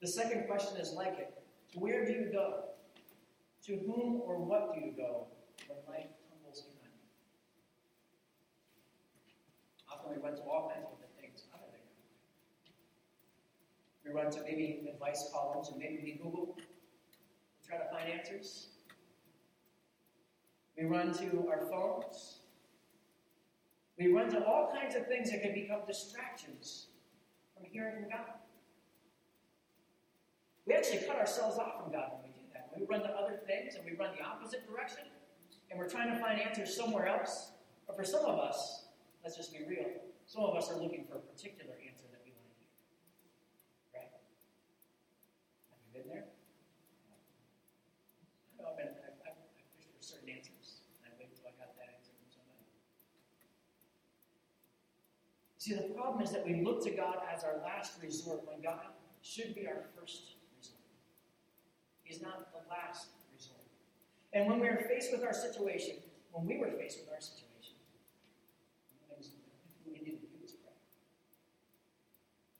The 0.00 0.08
second 0.08 0.46
question 0.46 0.76
is 0.76 0.92
like 0.92 1.18
it 1.18 1.42
Where 1.74 2.04
do 2.04 2.12
you 2.12 2.30
go? 2.32 2.66
To 3.66 3.76
whom 3.78 4.22
or 4.24 4.38
what 4.38 4.74
do 4.74 4.80
you 4.80 4.92
go 4.96 5.26
when 5.68 5.78
life 5.88 6.10
tumbles 6.28 6.64
you? 6.66 6.74
Often 9.90 10.16
we 10.16 10.22
run 10.22 10.36
to 10.36 10.42
all 10.42 10.70
kinds 10.72 10.86
of 10.90 10.98
things 11.20 11.44
other 11.54 11.64
than 11.70 11.80
God. 11.80 12.74
We 14.04 14.10
run 14.12 14.30
to 14.32 14.42
maybe 14.42 14.88
advice 14.92 15.28
columns, 15.32 15.68
or 15.70 15.78
maybe 15.78 16.00
we 16.02 16.12
Google, 16.22 16.56
try 17.66 17.78
to 17.78 17.84
find 17.90 18.10
answers. 18.10 18.68
We 20.76 20.84
run 20.84 21.12
to 21.14 21.48
our 21.48 21.66
phones. 21.66 22.38
We 23.98 24.12
run 24.12 24.28
to 24.30 24.44
all 24.44 24.72
kinds 24.74 24.96
of 24.96 25.06
things 25.06 25.30
that 25.30 25.42
can 25.42 25.54
become 25.54 25.80
distractions 25.86 26.88
from 27.54 27.64
hearing 27.70 27.94
from 28.00 28.10
God. 28.10 28.34
We 30.66 30.74
actually 30.74 31.06
cut 31.06 31.16
ourselves 31.16 31.58
off 31.58 31.82
from 31.82 31.92
God 31.92 32.10
when 32.12 32.22
we 32.22 32.28
do 32.34 32.46
that. 32.54 32.70
We 32.76 32.86
run 32.86 33.02
to 33.02 33.10
other 33.10 33.38
things 33.46 33.76
and 33.76 33.84
we 33.84 33.96
run 33.96 34.10
the 34.18 34.24
opposite 34.24 34.66
direction, 34.68 35.04
and 35.70 35.78
we're 35.78 35.88
trying 35.88 36.12
to 36.12 36.18
find 36.20 36.40
answers 36.40 36.74
somewhere 36.76 37.06
else. 37.06 37.52
But 37.86 37.96
for 37.96 38.04
some 38.04 38.24
of 38.24 38.38
us, 38.38 38.86
let's 39.22 39.36
just 39.36 39.52
be 39.52 39.64
real, 39.68 39.86
some 40.26 40.44
of 40.44 40.56
us 40.56 40.70
are 40.70 40.80
looking 40.80 41.04
for 41.04 41.16
a 41.16 41.24
particular 41.24 41.74
answer 41.84 42.08
that 42.12 42.20
we 42.24 42.32
want 42.32 42.48
to 42.48 42.56
hear. 42.56 44.00
Right? 44.00 44.12
Have 45.68 45.80
you 45.84 45.90
been 45.92 46.08
there? 46.08 46.24
I 48.56 48.62
know 48.62 48.68
I've 48.72 48.78
been, 48.80 48.94
I've, 49.04 49.20
I've, 49.20 49.36
I've 49.36 49.68
fished 49.76 49.92
for 49.92 50.00
certain 50.00 50.32
answers, 50.32 50.80
and 51.04 51.12
I 51.12 51.16
waited 51.20 51.36
until 51.36 51.52
I 51.52 51.54
got 51.60 51.76
that 51.76 51.92
answer 51.92 52.16
from 52.16 52.30
somebody. 52.32 52.64
See, 55.60 55.76
the 55.76 55.92
problem 55.92 56.24
is 56.24 56.32
that 56.32 56.46
we 56.46 56.64
look 56.64 56.80
to 56.88 56.92
God 56.92 57.20
as 57.28 57.44
our 57.44 57.60
last 57.60 58.00
resort 58.00 58.48
when 58.48 58.64
God 58.64 58.96
should 59.20 59.54
be 59.54 59.68
our 59.68 59.84
first 59.92 60.40
resort. 60.56 60.80
He's 62.04 62.20
not 62.22 62.52
the 62.52 62.64
last. 62.68 63.23
And 64.34 64.50
when 64.50 64.58
we're 64.58 64.76
faced 64.90 65.12
with 65.12 65.22
our 65.22 65.32
situation, 65.32 65.94
when 66.32 66.44
we 66.44 66.58
were 66.58 66.70
faced 66.76 66.98
with 66.98 67.14
our 67.14 67.20
situation, 67.20 67.78
we 69.86 69.94
to 69.94 70.04
do 70.04 70.18
was 70.42 70.52
pray. 70.58 70.74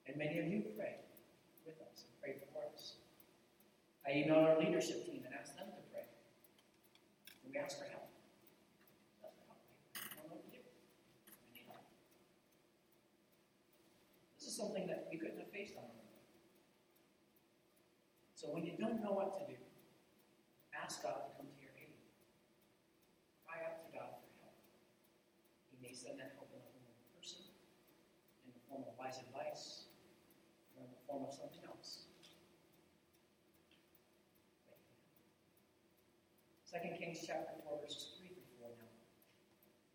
And 0.07 0.17
many 0.17 0.39
of 0.39 0.47
you 0.47 0.63
prayed 0.79 1.03
with 1.67 1.75
us 1.83 2.07
and 2.07 2.15
prayed 2.23 2.47
for 2.55 2.63
us. 2.73 2.95
I 4.07 4.11
emailed 4.23 4.47
our 4.47 4.59
leadership 4.63 5.05
team 5.05 5.23
and 5.27 5.35
asked 5.35 5.57
them 5.57 5.67
to 5.67 5.83
pray. 5.91 6.07
And 7.43 7.53
we 7.53 7.59
asked 7.59 7.79
for 7.79 7.91
help. 7.91 8.07
This 14.39 14.47
is 14.47 14.57
something 14.57 14.87
that 14.87 15.09
we 15.11 15.19
couldn't 15.19 15.39
have 15.39 15.51
faced 15.51 15.75
on 15.75 15.83
our 15.83 15.91
own. 15.91 16.23
So 18.37 18.47
when 18.49 18.65
you 18.65 18.75
don't 18.79 19.03
know 19.03 19.11
what 19.11 19.33
to 19.41 19.53
do, 19.53 19.59
ask 20.85 21.03
God 21.03 21.17
to 21.25 21.33
come 21.41 21.49
to 21.49 21.61
your 21.65 21.73
aid. 21.81 21.97
Cry 23.49 23.65
out 23.65 23.81
to 23.81 23.89
God 23.97 24.21
for 24.21 24.29
help. 24.45 24.53
He 25.95 26.11
that 26.19 26.35
help 26.35 26.51
in 26.51 26.59
the 26.59 26.67
form 26.75 26.91
of 26.91 27.07
person, 27.15 27.39
in 28.43 28.51
the 28.51 28.59
form 28.67 28.83
of 28.83 28.99
wise 28.99 29.23
advice, 29.23 29.87
or 30.75 30.83
in 30.83 30.91
the 30.91 30.99
form 31.07 31.23
of 31.23 31.31
something 31.31 31.63
else. 31.71 32.11
Second 36.67 36.99
Kings 36.99 37.23
chapter 37.25 37.55
4, 37.63 37.79
verses 37.79 38.19
3 38.19 38.27
through 38.27 38.59
4 38.59 38.71
now. 38.75 38.91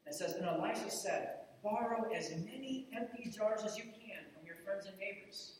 It 0.07 0.15
says, 0.15 0.39
And 0.39 0.47
Elisha 0.47 0.89
said, 0.89 1.51
Borrow 1.61 2.07
as 2.15 2.31
many 2.47 2.87
empty 2.95 3.29
jars 3.29 3.65
as 3.65 3.75
you 3.75 3.83
can 3.83 4.23
from 4.31 4.47
your 4.47 4.55
friends 4.63 4.85
and 4.87 4.95
neighbors. 4.97 5.59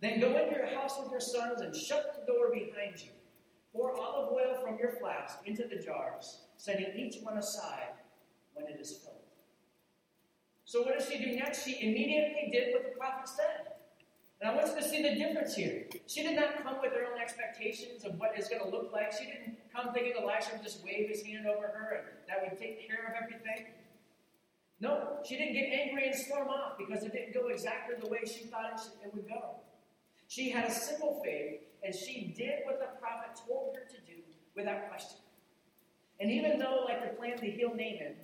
Then 0.00 0.18
go 0.18 0.32
into 0.32 0.56
your 0.56 0.80
house 0.80 0.96
with 0.98 1.10
your 1.10 1.20
sons 1.20 1.60
and 1.60 1.76
shut 1.76 2.16
the 2.16 2.24
door 2.24 2.48
behind 2.48 3.04
you. 3.04 3.12
Pour 3.74 3.92
olive 4.00 4.32
oil 4.32 4.56
from 4.64 4.78
your 4.78 4.92
flask 4.92 5.40
into 5.44 5.68
the 5.68 5.76
jars, 5.76 6.40
setting 6.56 6.96
each 6.96 7.20
one 7.20 7.36
aside 7.36 8.00
when 8.54 8.66
it 8.66 8.80
is 8.80 8.96
filled. 8.96 9.21
So 10.72 10.80
what 10.80 10.98
does 10.98 11.06
she 11.06 11.18
do 11.18 11.36
next? 11.36 11.66
She 11.66 11.76
immediately 11.82 12.48
did 12.50 12.72
what 12.72 12.82
the 12.82 12.96
prophet 12.96 13.28
said. 13.28 13.76
And 14.40 14.50
I 14.50 14.54
want 14.54 14.68
you 14.68 14.80
to 14.80 14.88
see 14.88 15.02
the 15.02 15.14
difference 15.16 15.54
here. 15.54 15.84
She 16.06 16.22
did 16.22 16.34
not 16.34 16.62
come 16.62 16.80
with 16.80 16.94
her 16.94 17.12
own 17.12 17.20
expectations 17.20 18.06
of 18.06 18.18
what 18.18 18.32
it's 18.36 18.48
going 18.48 18.62
to 18.62 18.70
look 18.70 18.90
like. 18.90 19.12
She 19.12 19.26
didn't 19.26 19.58
come 19.70 19.92
thinking 19.92 20.14
Elisha 20.18 20.48
would 20.54 20.62
just 20.62 20.82
wave 20.82 21.10
his 21.10 21.22
hand 21.24 21.46
over 21.46 21.66
her 21.66 22.00
and 22.00 22.16
that 22.26 22.40
would 22.40 22.58
take 22.58 22.88
care 22.88 23.04
of 23.04 23.22
everything. 23.22 23.66
No, 24.80 25.18
she 25.28 25.36
didn't 25.36 25.52
get 25.52 25.68
angry 25.68 26.06
and 26.06 26.14
storm 26.14 26.48
off 26.48 26.78
because 26.78 27.04
it 27.04 27.12
didn't 27.12 27.34
go 27.34 27.48
exactly 27.48 27.96
the 28.00 28.08
way 28.08 28.20
she 28.24 28.44
thought 28.44 28.80
it 29.04 29.14
would 29.14 29.28
go. 29.28 29.56
She 30.28 30.48
had 30.48 30.70
a 30.70 30.72
simple 30.72 31.20
faith, 31.22 31.60
and 31.84 31.94
she 31.94 32.32
did 32.34 32.64
what 32.64 32.80
the 32.80 32.98
prophet 32.98 33.38
told 33.46 33.76
her 33.76 33.84
to 33.84 34.00
do 34.10 34.22
without 34.56 34.88
question. 34.88 35.18
And 36.18 36.30
even 36.30 36.58
though, 36.58 36.86
like 36.88 37.02
the 37.02 37.14
plan 37.14 37.36
to 37.40 37.46
heal 37.50 37.68
Naaman 37.68 38.16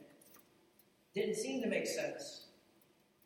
didn't 1.19 1.37
seem 1.37 1.61
to 1.63 1.69
make 1.69 1.87
sense, 1.87 2.47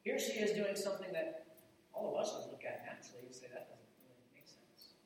here 0.02 0.18
she 0.18 0.40
is 0.40 0.56
doing 0.56 0.74
something 0.74 1.12
that 1.12 1.44
all 1.92 2.10
of 2.10 2.16
us 2.16 2.32
would 2.34 2.48
look 2.50 2.64
at 2.64 2.82
naturally 2.88 3.28
and 3.28 3.34
say, 3.34 3.46
that 3.52 3.68
doesn't 3.68 3.92
really 4.00 4.24
make 4.32 4.48
sense. 4.48 4.96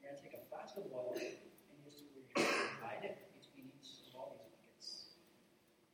You're 0.00 0.08
going 0.10 0.16
to 0.16 0.24
take 0.24 0.34
a 0.40 0.44
flask 0.48 0.74
of 0.80 0.88
oil 0.88 1.12
and 1.20 1.76
just 1.84 2.02
divide 2.32 3.04
it 3.04 3.28
between 3.36 3.68
each 3.76 4.08
of 4.08 4.16
all 4.16 4.40
these 4.40 4.48
buckets. 4.48 5.12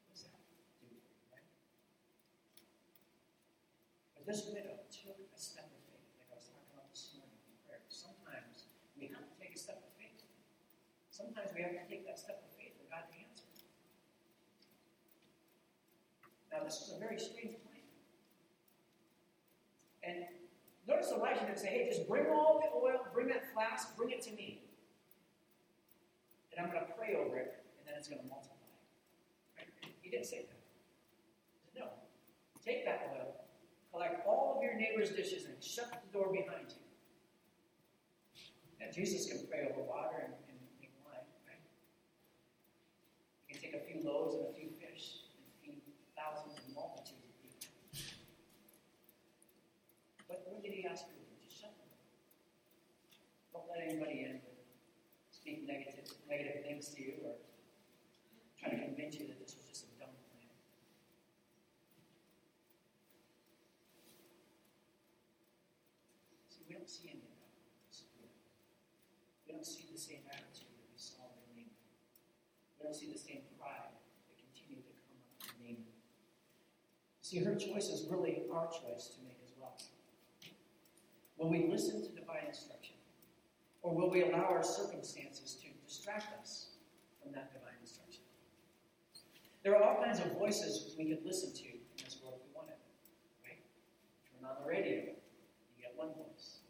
What 0.06 0.14
does 0.14 0.22
that 0.30 0.38
do, 0.78 0.88
right? 1.34 1.50
But 4.14 4.24
this 4.30 4.46
widow 4.46 4.86
took 4.88 5.18
a 5.18 5.40
step 5.40 5.66
of 5.66 5.82
faith, 5.90 6.14
like 6.16 6.30
I 6.30 6.38
was 6.38 6.46
talking 6.46 6.70
about 6.70 6.88
this 6.94 7.10
morning 7.18 7.42
in 7.44 7.58
prayer. 7.66 7.82
Sometimes 7.90 8.70
we 8.94 9.10
have 9.10 9.26
to 9.26 9.36
take 9.36 9.52
a 9.52 9.60
step 9.60 9.82
of 9.82 9.90
faith. 9.98 10.22
Sometimes 11.10 11.50
we 11.52 11.66
have 11.66 11.74
to 11.74 11.84
take 11.90 12.06
that 12.06 12.16
step 12.16 12.40
of 12.40 12.54
faith 12.56 12.78
for 12.78 12.86
God 12.86 13.04
to 13.10 13.16
answer. 13.18 13.44
Now, 16.52 16.64
this 16.64 16.80
is 16.80 16.92
a 16.96 16.98
very 16.98 17.18
strange 17.18 17.56
plan. 17.62 17.84
And 20.02 20.24
notice 20.88 21.12
Elijah 21.12 21.40
didn't 21.46 21.58
say, 21.58 21.68
hey, 21.68 21.88
just 21.88 22.08
bring 22.08 22.26
all 22.26 22.60
the 22.60 22.70
oil, 22.76 23.06
bring 23.14 23.28
that 23.28 23.52
flask, 23.52 23.96
bring 23.96 24.10
it 24.10 24.22
to 24.22 24.32
me. 24.32 24.62
And 26.50 26.66
I'm 26.66 26.72
going 26.72 26.84
to 26.84 26.92
pray 26.98 27.14
over 27.14 27.36
it, 27.38 27.62
and 27.78 27.86
then 27.86 27.94
it's 27.96 28.08
going 28.08 28.22
to 28.22 28.28
multiply. 28.28 28.56
Right? 29.56 29.68
He 30.02 30.10
didn't 30.10 30.26
say 30.26 30.46
that. 30.48 31.78
No. 31.78 31.86
Take 32.64 32.84
that 32.84 33.14
oil, 33.14 33.34
collect 33.92 34.26
all 34.26 34.56
of 34.56 34.62
your 34.64 34.74
neighbor's 34.74 35.10
dishes, 35.10 35.44
and 35.44 35.62
shut 35.62 35.90
the 35.90 36.18
door 36.18 36.32
behind 36.32 36.68
you. 36.68 36.82
Now, 38.80 38.86
Jesus 38.92 39.28
can 39.28 39.46
pray 39.46 39.68
over 39.70 39.84
water 39.84 40.24
and, 40.24 40.32
and 40.48 40.58
make 40.80 40.92
wine, 41.04 41.20
right? 41.44 41.60
He 43.46 43.54
can 43.54 43.60
take 43.60 43.76
a 43.76 43.84
few 43.84 44.00
loaves 44.00 44.34
and 44.34 44.48
a 44.48 44.52
few 44.56 44.72
fish 44.80 45.28
and 45.36 45.44
feed 45.60 45.84
thousands 46.16 46.56
and 46.64 46.74
multitudes 46.74 47.28
of 47.28 47.36
people. 47.44 47.68
But 50.28 50.48
what 50.48 50.64
did 50.64 50.72
he 50.72 50.88
ask 50.88 51.04
you 51.08 51.12
to 51.12 51.24
do? 51.28 51.36
Just 51.44 51.60
shut 51.60 51.76
them. 51.76 51.92
Don't 53.52 53.59
let 53.70 53.86
anybody 53.86 54.26
in 54.26 54.42
to 54.42 54.50
speak 55.30 55.66
negative, 55.66 56.10
negative 56.28 56.62
things 56.66 56.88
to 56.90 57.02
you 57.02 57.14
or 57.24 57.34
trying 58.58 58.78
to 58.78 58.84
convince 58.84 59.14
you 59.14 59.26
that 59.28 59.38
this 59.38 59.54
was 59.54 59.64
just 59.70 59.86
a 59.86 59.92
dumb 59.98 60.14
plan. 60.28 60.50
See, 66.50 66.66
we 66.68 66.74
don't 66.74 66.90
see 66.90 67.14
any 67.14 67.22
of 67.22 67.30
that. 67.30 67.46
We 69.46 69.54
don't 69.54 69.66
see 69.66 69.86
the 69.90 69.98
same 69.98 70.26
attitude 70.30 70.70
that 70.74 70.90
we 70.90 70.98
saw 70.98 71.26
in 71.30 71.38
Naaman. 71.46 71.70
We 72.78 72.84
don't 72.84 72.94
see 72.94 73.10
the 73.10 73.18
same 73.18 73.42
pride 73.58 73.94
that 73.94 74.36
continued 74.38 74.86
to 74.86 74.94
come 74.98 75.18
up 75.18 75.26
in 75.58 75.74
Naaman. 75.78 75.86
See, 77.22 77.38
her 77.38 77.54
choice 77.54 77.88
is 77.90 78.06
really 78.10 78.42
our 78.52 78.66
choice 78.66 79.14
to 79.14 79.22
make 79.22 79.38
as 79.42 79.52
well. 79.58 79.78
When 81.36 81.50
we 81.50 81.70
listen 81.70 82.02
to 82.02 82.08
divine 82.08 82.46
instruction? 82.48 82.79
Or 83.82 83.94
will 83.94 84.10
we 84.10 84.22
allow 84.22 84.44
our 84.44 84.62
circumstances 84.62 85.56
to 85.62 85.68
distract 85.86 86.38
us 86.40 86.76
from 87.22 87.32
that 87.32 87.52
divine 87.52 87.78
instruction? 87.80 88.22
There 89.64 89.76
are 89.76 89.82
all 89.82 90.02
kinds 90.02 90.20
of 90.20 90.32
voices 90.38 90.94
we 90.98 91.06
could 91.06 91.24
listen 91.24 91.52
to 91.52 91.68
in 91.68 92.04
this 92.04 92.18
world 92.22 92.40
if 92.40 92.48
we 92.48 92.52
wanted, 92.54 92.76
right? 93.44 93.60
Turn 94.32 94.48
on 94.48 94.62
the 94.62 94.68
radio, 94.68 95.12
you 95.12 95.80
get 95.80 95.92
one 95.96 96.08
voice. 96.16 96.60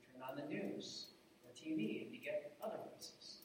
You 0.00 0.12
turn 0.12 0.22
on 0.24 0.36
the 0.36 0.48
news 0.48 1.08
or 1.44 1.52
TV, 1.52 2.04
and 2.04 2.14
you 2.14 2.20
get 2.22 2.56
other 2.62 2.78
voices. 2.94 3.40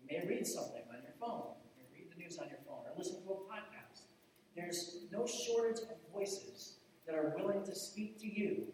You 0.00 0.06
may 0.08 0.26
read 0.28 0.46
something 0.46 0.82
on 0.88 1.02
your 1.02 1.16
phone. 1.20 1.56
You 1.64 1.84
may 1.84 1.88
read 1.92 2.12
the 2.12 2.22
news 2.22 2.38
on 2.38 2.48
your 2.48 2.60
phone 2.66 2.84
or 2.84 2.92
listen 2.96 3.22
to 3.24 3.30
a 3.32 3.40
podcast. 3.48 4.08
There's 4.56 5.04
no 5.10 5.26
shortage 5.26 5.82
of 5.82 5.96
voices 6.12 6.78
that 7.06 7.14
are 7.14 7.34
willing 7.36 7.64
to 7.64 7.74
speak 7.74 8.18
to 8.20 8.26
you 8.26 8.64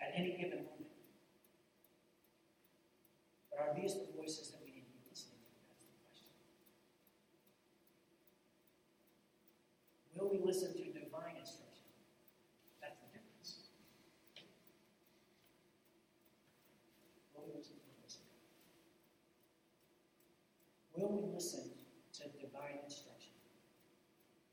at 0.00 0.12
any 0.14 0.36
given 0.36 0.64
moment. 0.64 0.77
But 3.58 3.70
are 3.70 3.74
these 3.74 3.94
the 3.94 4.06
voices 4.14 4.54
that 4.54 4.62
we 4.62 4.70
need 4.70 4.86
to 4.86 4.94
be 4.94 5.02
listening 5.10 5.42
to? 5.42 5.50
That's 5.66 5.82
the 5.82 5.90
question. 6.06 6.30
Will 10.14 10.30
we 10.30 10.38
listen 10.38 10.78
to 10.78 10.84
divine 10.94 11.34
instruction? 11.34 11.90
That's 12.78 13.02
the 13.02 13.10
difference. 13.10 13.66
Will 17.34 17.50
we 17.50 17.58
listen 17.58 17.74
to 17.82 17.82
of 17.82 18.30
God? 20.94 21.18
we 21.18 21.34
listen 21.34 21.66
to 22.14 22.30
divine 22.38 22.78
instruction? 22.86 23.34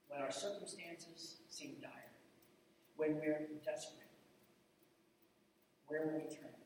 When 0.10 0.22
our 0.26 0.34
circumstances 0.34 1.46
seem 1.54 1.78
dire, 1.78 2.10
when 2.98 3.22
we're 3.22 3.54
desperate, 3.62 4.10
where 5.86 6.10
will 6.10 6.18
we 6.18 6.26
turn? 6.26 6.58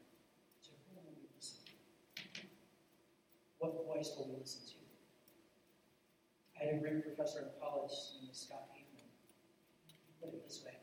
To 0.64 0.72
whom 0.88 1.04
will 1.04 1.20
we 1.20 1.28
listen? 1.36 1.60
To? 4.00 4.80
I 6.56 6.64
had 6.64 6.72
a 6.72 6.80
great 6.80 7.04
professor 7.04 7.44
in 7.44 7.52
college 7.60 7.92
named 8.16 8.32
Scott 8.32 8.72
Hafemann. 8.72 9.12
He 9.92 10.16
put 10.24 10.32
it 10.32 10.40
this 10.48 10.64
way. 10.64 10.80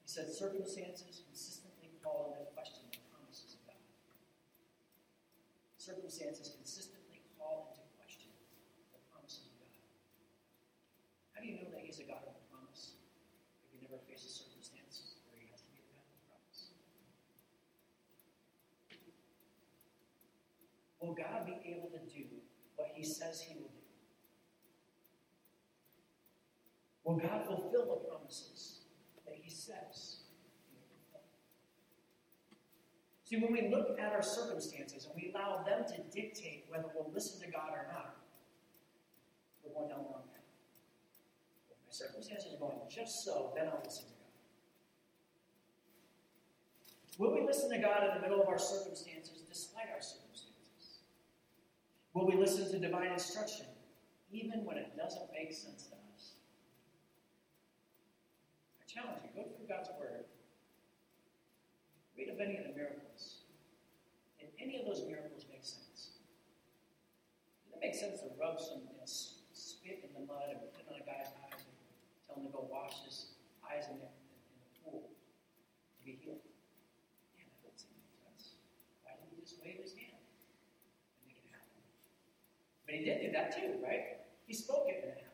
He 0.00 0.08
said, 0.08 0.32
circumstances 0.32 1.28
consistently 1.28 1.92
call 2.00 2.32
into 2.32 2.48
question 2.56 2.88
the 2.88 3.04
promises 3.12 3.52
of 3.52 3.60
God. 3.68 3.84
Circumstances 5.76 6.56
consistently 6.56 7.20
call 7.36 7.68
into 7.68 7.84
question 8.00 8.32
the 8.96 9.00
promises 9.12 9.44
of 9.44 9.60
God. 9.60 9.76
How 11.36 11.44
do 11.44 11.52
you 11.52 11.60
know 11.60 11.68
that 11.68 11.84
He's 11.84 12.00
a 12.00 12.08
God 12.08 12.24
of 12.24 12.32
the 12.32 12.48
promise 12.48 12.96
if 13.68 13.76
He 13.76 13.84
never 13.84 14.00
face 14.08 14.24
faces 14.24 14.40
circumstances 14.40 15.20
where 15.28 15.36
He 15.36 15.52
has 15.52 15.60
to 15.60 15.70
be 15.76 15.84
a 15.84 15.88
God 15.92 16.00
of 16.00 16.20
promise? 16.32 16.72
Will 21.04 21.12
God 21.12 21.44
be 21.44 21.60
able 21.76 21.92
to 21.92 22.00
do 22.08 22.17
He 22.98 23.04
says 23.04 23.40
He 23.40 23.54
will 23.54 23.70
do? 23.70 23.78
Will 27.04 27.16
God 27.16 27.46
fulfill 27.46 27.86
the 27.86 28.08
promises 28.08 28.80
that 29.24 29.36
He 29.40 29.48
says? 29.48 30.16
See, 33.22 33.36
when 33.36 33.52
we 33.52 33.68
look 33.70 34.00
at 34.00 34.12
our 34.12 34.22
circumstances 34.22 35.06
and 35.06 35.14
we 35.14 35.30
allow 35.30 35.62
them 35.62 35.84
to 35.86 36.02
dictate 36.10 36.64
whether 36.68 36.86
we'll 36.92 37.12
listen 37.14 37.40
to 37.42 37.52
God 37.52 37.70
or 37.72 37.86
not, 37.92 38.16
we're 39.62 39.74
going 39.74 39.90
down 39.90 39.98
the 39.98 40.10
wrong 40.10 40.26
path. 40.32 40.42
If 41.70 41.76
my 41.86 41.92
circumstances 41.92 42.54
are 42.54 42.58
going 42.58 42.78
just 42.90 43.24
so, 43.24 43.52
then 43.54 43.68
I'll 43.68 43.82
listen 43.84 44.06
to 44.06 44.10
God. 44.10 44.18
Will 47.18 47.34
we 47.34 47.46
listen 47.46 47.70
to 47.70 47.78
God 47.78 48.08
in 48.08 48.14
the 48.14 48.20
middle 48.20 48.42
of 48.42 48.48
our 48.48 48.58
circumstances, 48.58 49.42
despite 49.48 49.86
our 49.94 50.00
circumstances? 50.02 50.27
Will 52.18 52.26
we 52.26 52.34
listen 52.34 52.66
to 52.66 52.82
divine 52.82 53.14
instruction, 53.14 53.66
even 54.34 54.66
when 54.66 54.74
it 54.76 54.90
doesn't 54.98 55.30
make 55.30 55.54
sense 55.54 55.86
to 55.86 55.94
us? 56.10 56.34
I 58.82 58.84
challenge 58.90 59.22
you 59.22 59.30
go 59.38 59.46
through 59.54 59.70
God's 59.70 59.86
Word, 60.02 60.26
read 62.18 62.26
of 62.34 62.42
any 62.42 62.58
of 62.58 62.66
the 62.66 62.74
miracles, 62.74 63.46
and 64.42 64.50
any 64.58 64.74
of 64.74 64.82
those 64.82 65.06
miracles 65.06 65.46
make 65.46 65.62
sense. 65.62 66.18
Did 67.70 67.78
it 67.78 67.86
make 67.86 67.94
sense 67.94 68.18
to 68.26 68.34
rub 68.34 68.58
some 68.58 68.82
you 68.82 68.98
know, 68.98 69.06
spit 69.06 70.02
in 70.02 70.10
the 70.10 70.26
mud 70.26 70.50
and 70.50 70.58
put 70.74 70.82
it 70.82 70.90
on 70.90 70.98
a 70.98 71.06
guy's 71.06 71.30
eyes 71.46 71.62
and 71.70 71.78
tell 72.26 72.42
him 72.42 72.50
to 72.50 72.52
go 72.52 72.66
wash 72.66 72.98
his 73.06 73.38
eyes 73.62 73.86
in, 73.94 74.02
the, 74.02 74.10
in 74.10 74.58
the 74.58 74.70
pool 74.82 75.06
to 75.06 76.00
be 76.02 76.18
healed? 76.18 76.42
Man, 77.38 77.46
that 77.62 77.78
doesn't 77.78 77.94
make 77.94 78.10
sense. 78.10 78.58
Why 79.06 79.14
didn't 79.14 79.38
he 79.38 79.46
just 79.46 79.62
wave 79.62 79.78
his 79.78 79.94
hand 79.94 80.18
and 80.18 81.22
make 81.30 81.38
it 81.38 81.46
happen? 81.54 81.78
But 82.88 82.96
he 82.96 83.04
did 83.04 83.20
do 83.20 83.30
that 83.32 83.54
too, 83.54 83.74
right? 83.84 84.16
He 84.46 84.54
spoke 84.54 84.86
it 84.88 85.00
and 85.02 85.12
it 85.12 85.18
happened. 85.18 85.28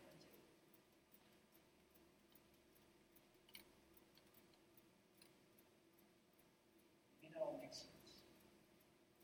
It 7.22 7.30
all 7.40 7.56
makes 7.62 7.76
sense, 7.76 8.18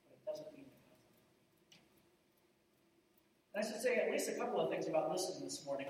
but 0.08 0.14
it 0.14 0.24
doesn't 0.24 0.52
mean 0.56 0.66
enough. 3.56 3.66
I 3.66 3.68
should 3.68 3.82
say 3.82 3.96
at 3.96 4.12
least 4.12 4.28
a 4.28 4.34
couple 4.34 4.60
of 4.60 4.70
things 4.70 4.86
about 4.86 5.10
listening 5.10 5.42
this 5.42 5.66
morning. 5.66 5.88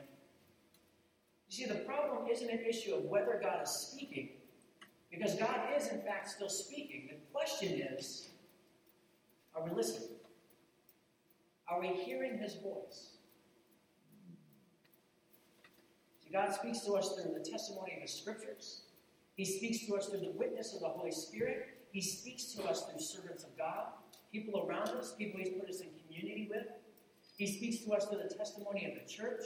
You 1.50 1.54
see, 1.54 1.66
the 1.66 1.80
problem 1.80 2.26
isn't 2.30 2.48
an 2.48 2.60
issue 2.66 2.94
of 2.94 3.04
whether 3.04 3.38
God 3.42 3.64
is 3.64 3.70
speaking, 3.70 4.30
because 5.10 5.34
God 5.34 5.60
is, 5.76 5.88
in 5.88 6.00
fact, 6.00 6.30
still 6.30 6.48
speaking. 6.48 7.10
The 7.10 7.16
question 7.34 7.82
is 7.98 8.30
are 9.54 9.62
we 9.62 9.72
listening? 9.72 10.19
Are 11.70 11.80
we 11.80 11.88
hearing 11.88 12.38
His 12.38 12.56
voice? 12.56 13.10
See, 16.18 16.30
God 16.32 16.52
speaks 16.52 16.80
to 16.80 16.94
us 16.94 17.14
through 17.14 17.32
the 17.32 17.48
testimony 17.48 17.94
of 17.94 18.02
His 18.02 18.12
scriptures, 18.12 18.82
He 19.36 19.44
speaks 19.44 19.86
to 19.86 19.94
us 19.94 20.08
through 20.08 20.20
the 20.20 20.32
witness 20.32 20.74
of 20.74 20.80
the 20.80 20.88
Holy 20.88 21.12
Spirit, 21.12 21.68
He 21.92 22.00
speaks 22.00 22.52
to 22.54 22.64
us 22.64 22.84
through 22.86 23.00
servants 23.00 23.44
of 23.44 23.56
God, 23.56 23.86
people 24.32 24.66
around 24.66 24.88
us, 24.88 25.14
people 25.16 25.38
He's 25.38 25.54
put 25.58 25.68
us 25.68 25.80
in 25.80 25.88
community 26.04 26.48
with. 26.50 26.66
He 27.36 27.46
speaks 27.46 27.84
to 27.84 27.92
us 27.92 28.06
through 28.06 28.18
the 28.28 28.34
testimony 28.34 28.84
of 28.86 29.00
the 29.00 29.08
church, 29.10 29.44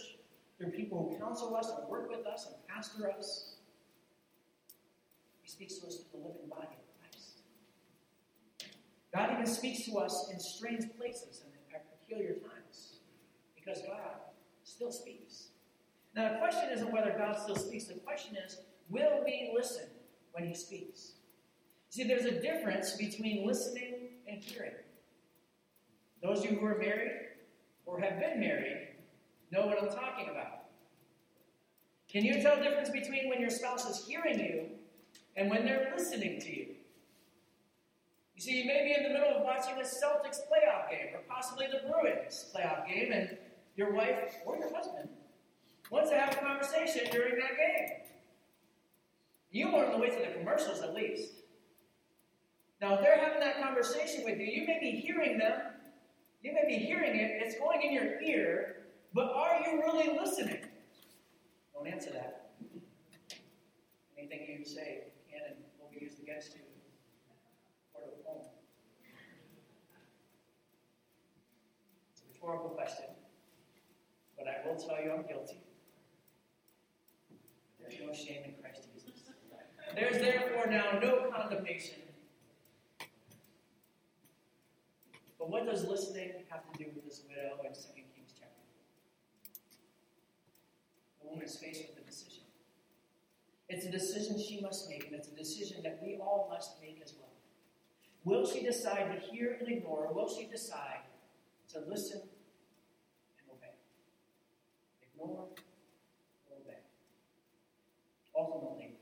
through 0.59 0.71
people 0.71 1.11
who 1.11 1.19
counsel 1.19 1.55
us 1.55 1.71
and 1.71 1.87
work 1.89 2.11
with 2.11 2.27
us 2.27 2.47
and 2.47 2.57
pastor 2.67 3.11
us. 3.11 3.57
He 5.43 5.51
speaks 5.51 5.79
to 5.79 5.87
us 5.87 5.97
through 5.99 6.21
the 6.21 6.27
living 6.27 6.49
body 6.49 6.69
of 6.73 7.01
Christ. 7.01 7.43
God 9.15 9.33
even 9.33 9.47
speaks 9.47 9.85
to 9.85 9.99
us 9.99 10.31
in 10.33 10.41
strange 10.41 10.85
places 10.97 11.43
and 11.45 11.54
peculiar 12.15 12.35
times 12.35 12.97
because 13.55 13.83
God 13.83 14.15
still 14.65 14.93
speaks. 14.93 15.49
Now, 16.15 16.33
the 16.33 16.39
question 16.39 16.71
isn't 16.73 16.93
whether 16.93 17.15
God 17.17 17.37
still 17.39 17.57
speaks, 17.57 17.85
the 17.85 17.95
question 17.95 18.37
is 18.37 18.61
will 18.89 19.23
we 19.25 19.53
listen 19.55 19.87
when 20.33 20.47
He 20.47 20.55
speaks? 20.55 21.13
See, 21.91 22.05
there's 22.05 22.25
a 22.25 22.41
difference 22.41 22.93
between 22.97 23.47
listening 23.47 24.11
and 24.29 24.43
hearing. 24.43 24.73
Those 26.23 26.45
of 26.45 26.51
you 26.51 26.59
who 26.59 26.67
are 26.67 26.79
married, 26.79 27.13
or 27.87 28.01
have 28.01 28.19
been 28.19 28.41
married 28.41 28.89
know 29.53 29.67
what 29.67 29.81
I'm 29.81 29.91
talking 29.91 30.31
about. 30.31 30.65
Can 32.09 32.25
you 32.25 32.41
tell 32.41 32.57
the 32.57 32.63
difference 32.63 32.91
between 32.91 33.29
when 33.29 33.41
your 33.41 33.51
spouse 33.51 33.89
is 33.89 34.07
hearing 34.07 34.39
you 34.41 34.67
and 35.37 35.51
when 35.51 35.65
they're 35.65 35.93
listening 35.97 36.41
to 36.41 36.57
you? 36.57 36.74
See, 38.45 38.59
you 38.59 38.67
may 38.67 38.85
be 38.85 38.95
in 38.95 39.05
the 39.05 39.19
middle 39.19 39.39
of 39.39 39.43
watching 39.43 39.75
a 39.75 39.85
Celtics 39.85 40.41
playoff 40.51 40.91
game, 40.91 41.15
or 41.15 41.21
possibly 41.27 41.67
the 41.67 41.89
Bruins 41.89 42.53
playoff 42.55 42.87
game, 42.87 43.11
and 43.11 43.39
your 43.75 43.95
wife 43.95 44.35
or 44.45 44.59
your 44.59 44.75
husband 44.75 45.09
wants 45.91 46.11
to 46.11 46.19
have 46.19 46.35
a 46.35 46.37
conversation 46.37 47.11
during 47.11 47.37
that 47.37 47.57
game. 47.57 47.89
You 49.51 49.71
them 49.71 49.93
to 49.93 49.99
wait 49.99 50.13
to 50.13 50.19
the 50.19 50.37
commercials 50.37 50.83
at 50.83 50.95
least. 50.95 51.33
Now, 52.83 52.95
if 52.95 53.01
they're 53.01 53.19
having 53.19 53.41
that 53.41 53.63
conversation 53.63 54.25
with 54.25 54.39
you, 54.39 54.45
you 54.45 54.67
may 54.67 54.79
be 54.79 54.91
hearing 54.91 55.39
them 55.39 55.61
you 56.45 56.53
may 56.53 56.67
be 56.69 56.77
hearing 56.77 57.19
it, 57.19 57.41
it's 57.43 57.59
going 57.59 57.81
in 57.81 57.95
your 57.95 58.21
ear, 58.21 58.85
but 59.15 59.33
are 59.35 59.61
you 59.65 59.81
really 59.81 60.15
listening? 60.15 60.59
Don't 61.73 61.87
answer 61.87 62.11
that. 62.11 62.51
Anything 64.19 64.59
you 64.59 64.63
say 64.67 65.05
can 65.33 65.41
and 65.49 65.57
will 65.81 65.89
be 65.91 66.05
used 66.05 66.23
against 66.23 66.53
you 66.55 66.61
or 67.95 68.03
to 68.03 68.09
home. 68.27 68.45
Rhetorical 72.45 72.71
question, 72.71 73.07
but 74.37 74.47
I 74.47 74.69
will 74.69 74.77
tell 74.77 75.03
you 75.03 75.13
I'm 75.13 75.27
guilty. 75.27 75.63
There's 77.81 77.95
no 78.07 78.13
shame 78.13 78.43
in 78.45 78.55
Christ 78.61 78.89
Jesus. 78.93 79.23
There's 79.95 80.19
therefore 80.19 80.67
now 80.67 80.99
no 81.01 81.31
condemnation 81.35 82.01
But 85.45 85.51
what 85.51 85.67
does 85.67 85.87
listening 85.87 86.33
have 86.49 86.63
to 86.73 86.79
do 86.79 86.91
with 86.95 87.05
this 87.05 87.21
widow 87.29 87.61
in 87.65 87.73
2 87.73 87.81
Kings 88.17 88.33
chapter 88.33 88.65
4? 91.21 91.21
The 91.21 91.29
woman 91.29 91.45
is 91.45 91.57
faced 91.57 91.83
with 91.89 92.03
a 92.03 92.07
decision. 92.07 92.45
It's 93.69 93.85
a 93.85 93.91
decision 93.91 94.39
she 94.39 94.63
must 94.63 94.89
make, 94.89 95.05
and 95.05 95.15
it's 95.15 95.29
a 95.29 95.37
decision 95.37 95.83
that 95.83 96.01
we 96.03 96.17
all 96.17 96.49
must 96.51 96.81
make 96.81 96.99
as 97.05 97.13
well. 97.19 97.29
Will 98.25 98.47
she 98.47 98.63
decide 98.65 99.13
to 99.13 99.21
hear 99.21 99.59
and 99.61 99.69
ignore, 99.69 100.07
or 100.07 100.15
will 100.15 100.35
she 100.35 100.47
decide 100.47 101.01
to 101.75 101.81
listen? 101.81 102.23
Ignore 105.15 105.49
or 106.51 106.57
obey? 106.61 106.79
Ultimately, 108.37 108.97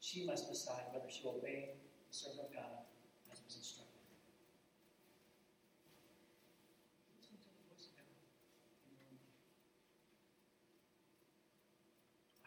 she 0.00 0.26
must 0.26 0.48
decide 0.50 0.82
whether 0.92 1.10
she'll 1.10 1.36
obey 1.38 1.70
the 2.10 2.14
servant 2.14 2.40
of 2.48 2.52
God 2.52 2.84
as 3.32 3.40
was 3.44 3.56
instructed. 3.56 3.90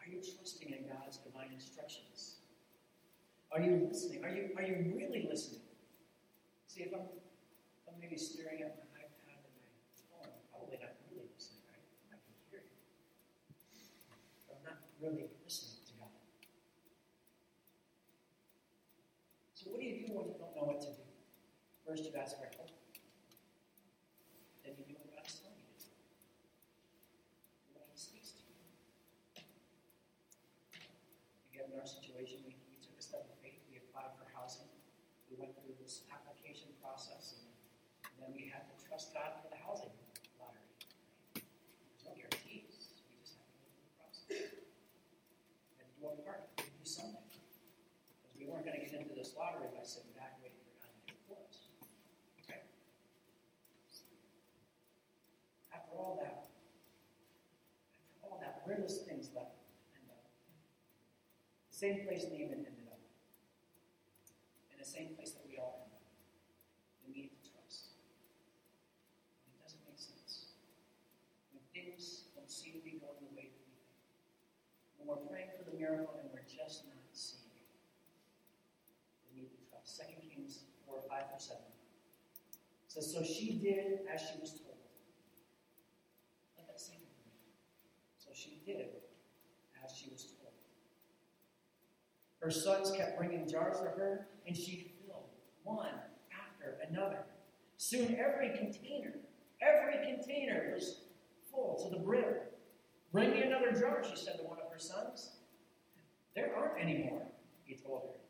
Are 0.00 0.10
you 0.10 0.20
trusting 0.20 0.70
in 0.70 0.86
God's 0.86 1.16
divine 1.16 1.50
instructions? 1.54 2.36
Are 3.50 3.60
you 3.60 3.88
listening? 3.88 4.24
Are 4.24 4.28
you, 4.28 4.50
are 4.56 4.62
you 4.62 4.92
really 4.94 5.26
listening? 5.30 5.62
See, 6.66 6.82
if 6.82 6.92
I'm, 6.92 7.00
if 7.00 7.88
I'm 7.88 8.00
maybe 8.00 8.16
staring 8.16 8.62
at 8.62 8.83
really 15.04 15.28
listening 15.44 15.84
to 15.84 15.92
God. 16.00 16.08
So, 19.52 19.68
what 19.68 19.80
do 19.80 19.84
you 19.84 20.08
do 20.08 20.16
when 20.16 20.32
you 20.32 20.36
don't 20.40 20.56
know 20.56 20.64
what 20.64 20.80
to 20.80 20.88
do? 20.96 21.04
First, 21.84 22.08
you 22.08 22.12
ask 22.16 22.40
for 22.40 22.48
help. 22.48 22.72
Then, 24.64 24.80
you 24.80 24.88
do 24.88 24.96
what 24.96 25.12
God 25.12 25.28
is 25.28 25.36
telling 25.44 25.60
you 25.60 25.76
to 25.76 25.88
do. 25.92 26.00
What 27.76 27.84
He 27.92 28.00
speaks 28.00 28.32
to 28.32 28.42
you. 28.48 28.56
Again, 31.52 31.68
in 31.68 31.76
our 31.76 31.84
situation, 31.84 32.40
we, 32.48 32.56
we 32.72 32.80
took 32.80 32.96
a 32.96 33.04
step 33.04 33.28
of 33.28 33.36
faith. 33.44 33.60
We 33.68 33.84
applied 33.84 34.16
for 34.16 34.24
housing. 34.32 34.72
We 35.28 35.36
went 35.36 35.52
through 35.60 35.76
this 35.76 36.08
application 36.08 36.72
process, 36.80 37.36
and, 37.44 37.52
and 38.08 38.16
then 38.24 38.30
we 38.32 38.48
had 38.48 38.64
to 38.72 38.76
trust 38.88 39.12
God 39.12 39.43
same 61.84 62.08
place 62.08 62.24
Naaman 62.32 62.64
ended 62.64 62.88
up. 62.88 62.96
In 64.72 64.80
the 64.80 64.88
same 64.88 65.12
place 65.20 65.36
that 65.36 65.44
we 65.44 65.60
all 65.60 65.84
end 65.84 65.92
up. 65.92 66.08
The 67.04 67.12
need 67.12 67.28
to 67.28 67.40
trust. 67.44 68.00
It 69.44 69.60
doesn't 69.60 69.84
make 69.84 70.00
sense. 70.00 70.56
When 71.52 71.60
things 71.76 72.32
don't 72.32 72.48
seem 72.48 72.80
to 72.80 72.80
be 72.80 72.96
going 73.04 73.20
the 73.20 73.36
way 73.36 73.52
that 73.52 73.60
we 73.68 73.76
think. 73.76 74.00
When 74.96 75.12
we're 75.12 75.28
praying 75.28 75.52
for 75.60 75.68
the 75.68 75.76
miracle 75.76 76.16
and 76.16 76.32
we're 76.32 76.48
just 76.48 76.88
not 76.88 77.04
seeing 77.12 77.52
it. 77.52 77.68
We 79.28 79.44
need 79.44 79.52
to 79.52 79.60
trust. 79.68 80.00
2 80.00 80.08
Kings 80.24 80.64
4, 80.88 81.04
5 81.04 81.36
or 81.36 81.36
7. 81.36 81.60
Says, 82.88 83.12
So 83.12 83.20
she 83.20 83.60
did 83.60 84.08
as 84.08 84.24
she 84.24 84.40
was 84.40 84.56
told. 84.56 84.80
Let 86.56 86.64
that 86.64 86.80
sink 86.80 87.04
in. 87.04 87.28
So 88.16 88.32
she 88.32 88.64
did 88.64 89.04
as 89.84 89.92
she 89.92 90.08
was 90.08 90.24
told. 90.24 90.44
Her 92.44 92.50
sons 92.50 92.92
kept 92.92 93.16
bringing 93.16 93.48
jars 93.48 93.78
to 93.78 93.86
her, 93.86 94.26
and 94.46 94.54
she 94.54 94.92
filled 95.06 95.24
one 95.62 95.94
after 96.30 96.76
another. 96.86 97.24
Soon 97.78 98.18
every 98.18 98.50
container, 98.50 99.14
every 99.62 100.06
container 100.06 100.74
was 100.74 101.00
full 101.50 101.82
to 101.82 101.96
the 101.96 102.04
brim. 102.04 102.34
Bring 103.12 103.30
me 103.30 103.42
another 103.42 103.72
jar, 103.72 104.04
she 104.04 104.14
said 104.14 104.36
to 104.38 104.44
one 104.44 104.58
of 104.58 104.70
her 104.70 104.78
sons. 104.78 105.36
There 106.36 106.54
aren't 106.54 106.78
any 106.78 107.04
more, 107.04 107.22
he 107.64 107.76
told 107.76 108.02
her. 108.02 108.20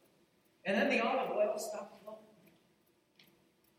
And 0.64 0.76
then 0.76 0.90
the 0.90 1.04
olive 1.04 1.30
oil 1.30 1.58
stopped 1.58 2.00
flowing. 2.02 2.18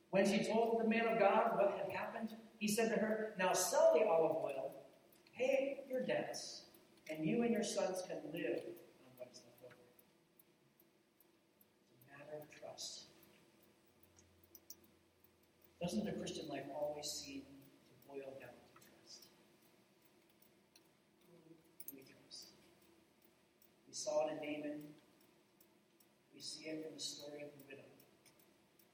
When 0.09 0.25
she 0.25 0.43
told 0.45 0.83
the 0.83 0.89
man 0.89 1.07
of 1.07 1.19
God 1.19 1.51
what 1.55 1.77
had 1.77 1.95
happened, 1.95 2.35
he 2.57 2.67
said 2.67 2.89
to 2.89 2.95
her, 2.95 3.35
Now 3.37 3.53
sell 3.53 3.93
the 3.93 4.05
olive 4.05 4.37
oil, 4.37 4.73
pay 5.37 5.83
your 5.89 6.01
debts, 6.01 6.63
and 7.09 7.25
you 7.25 7.43
and 7.43 7.51
your 7.51 7.63
sons 7.63 8.03
can 8.07 8.17
live 8.33 8.61
on 8.63 9.11
what 9.17 9.29
is 9.31 9.41
left 9.43 9.61
over. 9.63 9.75
It's 11.91 11.99
a 11.99 12.17
matter 12.17 12.41
of 12.41 12.49
trust. 12.49 13.01
Doesn't 15.85 16.03
the 16.03 16.17
Christian 16.17 16.49
life 16.49 16.65
always 16.73 17.05
seem 17.05 17.45
to 17.45 17.93
boil 18.09 18.33
down 18.41 18.57
to 18.57 18.73
trust? 18.73 19.29
Do 21.85 21.93
we 21.93 22.01
trust? 22.01 22.57
We 23.85 23.93
saw 23.93 24.25
it 24.25 24.33
in 24.33 24.37
Naaman. 24.41 24.81
We 26.33 26.41
see 26.41 26.73
it 26.73 26.89
in 26.89 26.91
the 26.91 26.99
story 26.99 27.45
of 27.45 27.53
the 27.53 27.61
widow. 27.69 27.85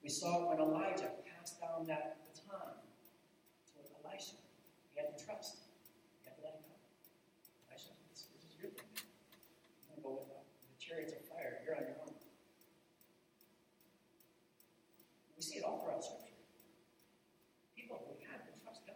We 0.04 0.10
saw 0.10 0.44
it 0.44 0.50
when 0.52 0.60
Elijah 0.60 1.16
passed 1.24 1.62
down 1.62 1.88
that 1.88 2.28
baton 2.28 2.76
to 2.76 3.80
Elisha. 4.04 4.36
He 4.92 5.00
had 5.00 5.16
to 5.16 5.24
trust. 5.24 5.64
He 6.20 6.28
had 6.28 6.36
to 6.36 6.44
let 6.44 6.60
him 6.60 6.68
go. 6.68 6.76
Elisha, 7.72 7.96
this, 8.12 8.28
this 8.36 8.44
is 8.44 8.60
your 8.60 8.68
thing. 8.68 8.92
I'm 9.96 9.96
going 9.96 9.96
to 9.96 10.04
go 10.04 10.12
with 10.20 10.28
uh, 10.28 10.44
the 10.44 10.76
chariots 10.76 11.16
of 11.16 11.24
fire. 11.24 11.64
You're 11.64 11.80
on 11.80 11.88
your 11.88 12.04
own. 12.04 12.12
We 15.38 15.42
see 15.42 15.56
it 15.56 15.64
all 15.64 15.80
throughout 15.80 16.04
Scripture. 16.04 16.28
People 17.76 17.98
who 18.06 18.14
had 18.30 18.46
to 18.46 18.54
trust 18.64 18.86
God. 18.86 18.96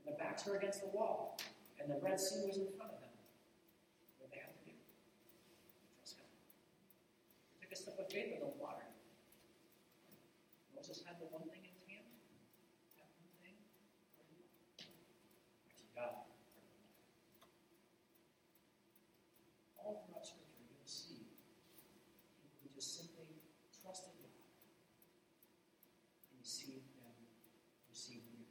And 0.00 0.08
their 0.08 0.18
backs 0.48 0.62
against 0.62 0.80
the 0.80 0.88
wall, 0.96 1.36
and 1.80 1.90
the 1.90 1.98
Red 2.00 2.18
Sea 2.20 2.46
was 2.46 2.56
in 2.56 2.68
front 2.76 2.92
of 2.92 3.00
them. 3.00 3.10
What 4.18 4.30
they 4.30 4.40
had 4.40 4.52
to 4.56 4.64
do? 4.64 4.72
Trust 6.00 6.16
God. 6.16 6.28
Took 7.60 7.72
a 7.72 7.76
step 7.76 7.98
of 7.98 8.08
faith 8.10 8.32
in 8.32 8.40
the 8.40 8.52
water. 8.56 8.88
Moses 10.74 11.04
had 11.04 11.20
the 11.20 11.26
one 11.28 11.44
thing 11.52 11.68
in 11.68 11.72
his 11.76 11.84
hand. 11.84 12.08
That 12.96 13.12
one 13.20 13.28
thing. 13.44 13.56
Actually, 15.68 15.92
God. 15.92 16.24
All 19.76 20.04
throughout 20.04 20.24
Scripture, 20.24 20.64
you'll 20.64 20.88
see 20.88 21.28
people 22.40 22.56
who 22.64 22.68
just 22.72 22.96
simply 22.96 23.36
trusted 23.68 24.16
God. 24.16 24.32
And 26.32 26.40
you 26.40 26.46
see 26.46 26.80
them 26.96 27.12
receive 27.90 28.24
miracles. 28.32 28.48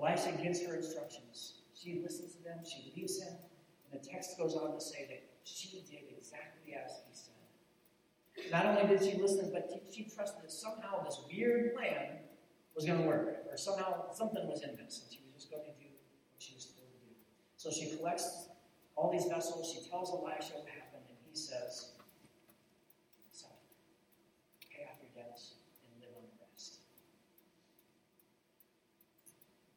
Elisha 0.00 0.32
gives 0.42 0.64
her 0.66 0.74
instructions. 0.74 1.60
She 1.74 2.00
listens 2.02 2.34
to 2.36 2.42
them, 2.42 2.58
she 2.64 2.92
leaves 2.96 3.22
him, 3.22 3.34
and 3.90 4.00
the 4.00 4.06
text 4.06 4.38
goes 4.38 4.54
on 4.54 4.72
to 4.72 4.80
say 4.80 5.06
that 5.08 5.22
she 5.44 5.82
did 5.90 6.04
exactly 6.16 6.74
as 6.74 7.00
he 7.06 7.12
said. 7.12 8.50
Not 8.50 8.66
only 8.66 8.86
did 8.86 9.04
she 9.04 9.20
listen, 9.20 9.50
but 9.52 9.70
she 9.92 10.04
trusted 10.04 10.42
that 10.44 10.52
somehow 10.52 11.04
this 11.04 11.20
weird 11.30 11.74
plan 11.74 12.18
was 12.74 12.84
going 12.84 13.00
to 13.00 13.06
work, 13.06 13.44
or 13.50 13.56
somehow 13.56 14.10
something 14.12 14.46
was 14.48 14.62
in 14.62 14.76
this, 14.76 15.02
and 15.02 15.12
she 15.12 15.20
was 15.26 15.34
just 15.34 15.50
going 15.50 15.64
to 15.64 15.72
do 15.78 15.90
what 16.32 16.38
she 16.38 16.54
was 16.54 16.66
told 16.66 16.88
to 16.88 16.98
do. 17.04 17.14
So 17.56 17.70
she 17.70 17.96
collects 17.96 18.48
all 18.96 19.10
these 19.10 19.26
vessels, 19.26 19.64
she 19.72 19.88
tells 19.88 20.10
Elisha 20.12 20.60
what 20.60 20.68
happened, 20.68 21.08
and 21.08 21.16
he 21.24 21.34
says, 21.34 21.96
So, 23.32 23.46
pay 24.68 24.84
off 24.84 25.00
your 25.00 25.08
debts 25.16 25.56
and 25.80 26.04
live 26.04 26.12
on 26.16 26.28
the 26.28 26.36
rest. 26.44 26.84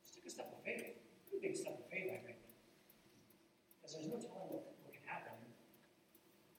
She 0.04 0.20
took 0.20 0.28
a 0.28 0.30
step 0.30 0.52
of 0.52 0.60
faith, 0.64 0.84
pretty 1.32 1.40
big 1.40 1.56
step 1.56 1.80
of 1.80 1.88
faith, 1.88 2.12
I 2.12 2.20
think. 2.20 2.40
Because 3.80 3.96
there's 3.96 4.12
no 4.12 4.20
telling 4.20 4.52
what, 4.52 4.68
what 4.84 4.92
could 4.92 5.08
happen. 5.08 5.32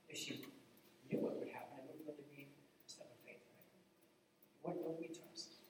If 0.08 0.16
she 0.16 0.40
knew 1.10 1.20
what 1.20 1.36
would 1.36 1.52
happen, 1.52 1.84
it 1.84 1.84
would 1.84 2.00
really 2.16 2.24
be 2.32 2.48
a 2.48 2.88
step 2.88 3.12
of 3.12 3.20
faith, 3.28 3.44
right? 3.52 3.68
What 4.64 4.80
would 4.80 4.96
we 5.04 5.12
trust? 5.12 5.60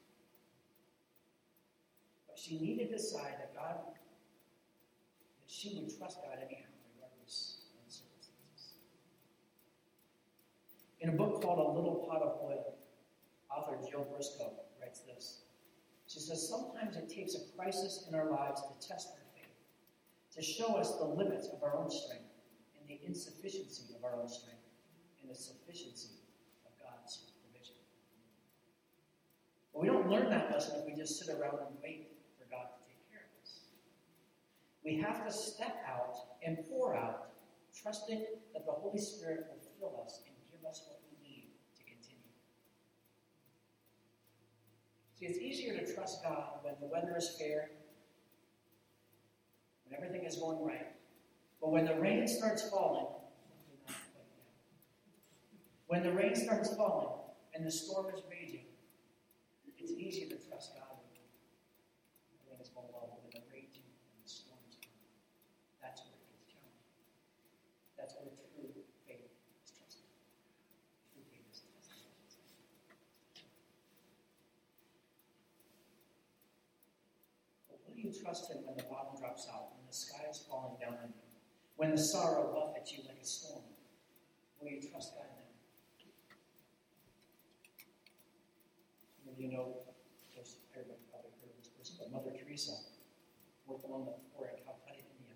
But 2.31 2.34
she 2.45 2.59
needed 2.59 2.91
to 2.91 2.97
decide 2.97 3.37
that 3.39 3.55
God, 3.55 3.77
that 3.87 3.95
she 5.47 5.81
would 5.81 5.97
trust 5.97 6.19
God 6.23 6.37
anyhow, 6.45 6.69
regardless 6.95 7.63
of 7.73 7.91
circumstances. 7.91 8.75
In 11.01 11.09
a 11.11 11.13
book 11.13 11.41
called 11.41 11.59
A 11.59 11.79
Little 11.79 12.07
Pot 12.07 12.21
of 12.21 12.41
Oil, 12.43 12.75
author 13.51 13.79
Jill 13.89 14.07
Briscoe 14.13 14.53
writes 14.81 15.01
this. 15.01 15.41
She 16.07 16.21
says, 16.21 16.47
Sometimes 16.47 16.97
it 16.97 17.09
takes 17.09 17.35
a 17.35 17.57
crisis 17.57 18.07
in 18.09 18.15
our 18.15 18.31
lives 18.31 18.61
to 18.61 18.89
test 18.89 19.09
our 19.13 19.25
faith, 19.35 19.57
to 20.37 20.43
show 20.43 20.75
us 20.75 20.97
the 20.97 21.05
limits 21.05 21.49
of 21.49 21.63
our 21.63 21.77
own 21.77 21.91
strength 21.91 22.29
and 22.79 22.87
the 22.89 23.01
insufficiency 23.07 23.95
of 23.97 24.05
our 24.05 24.21
own 24.21 24.29
strength 24.29 24.61
and 25.23 25.31
the 25.31 25.35
sufficiency 25.35 26.21
of 26.67 26.73
God's 26.79 27.25
provision. 27.41 27.77
But 29.73 29.81
we 29.81 29.89
don't 29.89 30.11
learn 30.11 30.29
that 30.29 30.51
lesson 30.51 30.81
if 30.81 30.85
we 30.85 30.95
just 30.95 31.19
sit 31.19 31.35
around 31.35 31.59
and 31.61 31.77
wait 31.83 32.14
God 32.55 32.71
to 32.71 32.79
take 32.87 33.03
care 33.11 33.27
of 33.27 33.43
us. 33.43 33.67
We 34.85 34.97
have 35.01 35.27
to 35.27 35.33
step 35.33 35.83
out 35.89 36.15
and 36.47 36.59
pour 36.69 36.95
out, 36.95 37.31
trusting 37.75 38.25
that 38.53 38.65
the 38.65 38.73
Holy 38.73 38.99
Spirit 38.99 39.47
will 39.51 39.59
fill 39.81 40.05
us 40.05 40.23
and 40.27 40.35
give 40.51 40.65
us 40.69 40.87
what 40.87 41.01
we 41.11 41.17
need 41.27 41.49
to 41.77 41.83
continue. 41.83 42.31
See, 45.19 45.27
it's 45.27 45.39
easier 45.39 45.79
to 45.79 45.95
trust 45.95 46.23
God 46.23 46.61
when 46.63 46.75
the 46.81 46.87
weather 46.87 47.17
is 47.17 47.31
fair, 47.39 47.71
when 49.85 49.99
everything 49.99 50.25
is 50.27 50.37
going 50.37 50.65
right. 50.65 50.95
But 51.61 51.71
when 51.71 51.87
the 51.87 51.95
rain 51.95 52.29
starts 52.29 52.69
falling, 52.69 53.07
when 55.87 56.03
the 56.03 56.13
rain 56.13 56.35
starts 56.35 56.75
falling 56.75 57.09
and 57.55 57.67
the 57.67 57.71
storm 57.71 58.07
is 58.15 58.23
raging, 58.31 58.67
it's 59.79 59.93
easier 59.93 60.29
to 60.33 60.37
trust 60.49 60.73
God 60.75 60.97
when 60.97 61.13
everything 61.13 62.57
is 62.61 62.73
going 62.73 62.89
well. 62.89 63.05
But 63.13 63.21
when 63.21 63.37
the 63.37 63.45
raging 63.53 63.85
and 63.85 64.17
the 64.25 64.29
storms 64.29 64.81
come, 64.81 64.97
that's 65.85 66.01
where 66.09 66.17
it 66.17 66.25
gets 66.33 66.49
challenging. 66.49 66.89
That's 68.01 68.17
where 68.17 68.33
true 68.33 68.73
faith 69.05 69.29
is 69.61 69.71
trusted. 69.77 70.09
True 71.13 71.25
faith 71.29 71.45
is 71.53 71.69
trusted. 71.69 72.09
But 77.69 77.77
will 77.85 78.01
you 78.01 78.09
trust 78.09 78.49
Him 78.49 78.65
when 78.65 78.81
the 78.81 78.89
bottom 78.89 79.21
drops 79.21 79.45
out, 79.53 79.77
when 79.77 79.85
the 79.85 79.93
sky 79.93 80.25
is 80.33 80.41
falling 80.49 80.81
down 80.81 80.97
on 80.97 81.13
you, 81.13 81.29
when 81.77 81.91
the 81.91 81.99
sorrow 81.99 82.53
buffets 82.53 82.93
you 82.93 83.05
like 83.07 83.19
a 83.21 83.27
storm? 83.27 83.63
Will 84.61 84.71
you 84.71 84.81
trust 84.81 85.15
God 85.15 85.25
of 89.35 89.41
you 89.41 89.51
know, 89.51 89.83
of 89.83 90.35
course, 90.35 90.63
everybody 90.73 91.03
probably 91.11 91.35
heard 91.43 91.51
this 91.59 91.69
person, 91.75 91.97
but 91.99 92.13
Mother 92.15 92.31
Teresa 92.31 92.73
worked 93.67 93.85
along 93.85 94.07
the 94.07 94.15
poor 94.31 94.47
in 94.55 94.63
Calcutta, 94.63 95.03
India. 95.19 95.35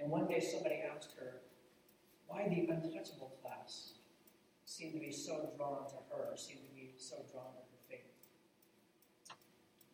And 0.00 0.10
one 0.10 0.26
day 0.26 0.40
somebody 0.40 0.80
asked 0.80 1.12
her 1.20 1.44
why 2.26 2.48
the 2.48 2.64
untouchable 2.72 3.36
class 3.42 4.00
seemed 4.64 4.94
to 4.94 5.00
be 5.00 5.12
so 5.12 5.52
drawn 5.56 5.84
to 5.92 6.00
her, 6.08 6.32
seemed 6.36 6.64
to 6.64 6.72
be 6.72 6.96
so 6.96 7.16
drawn 7.30 7.52
to 7.52 7.60
her 7.60 7.80
faith. 7.88 8.08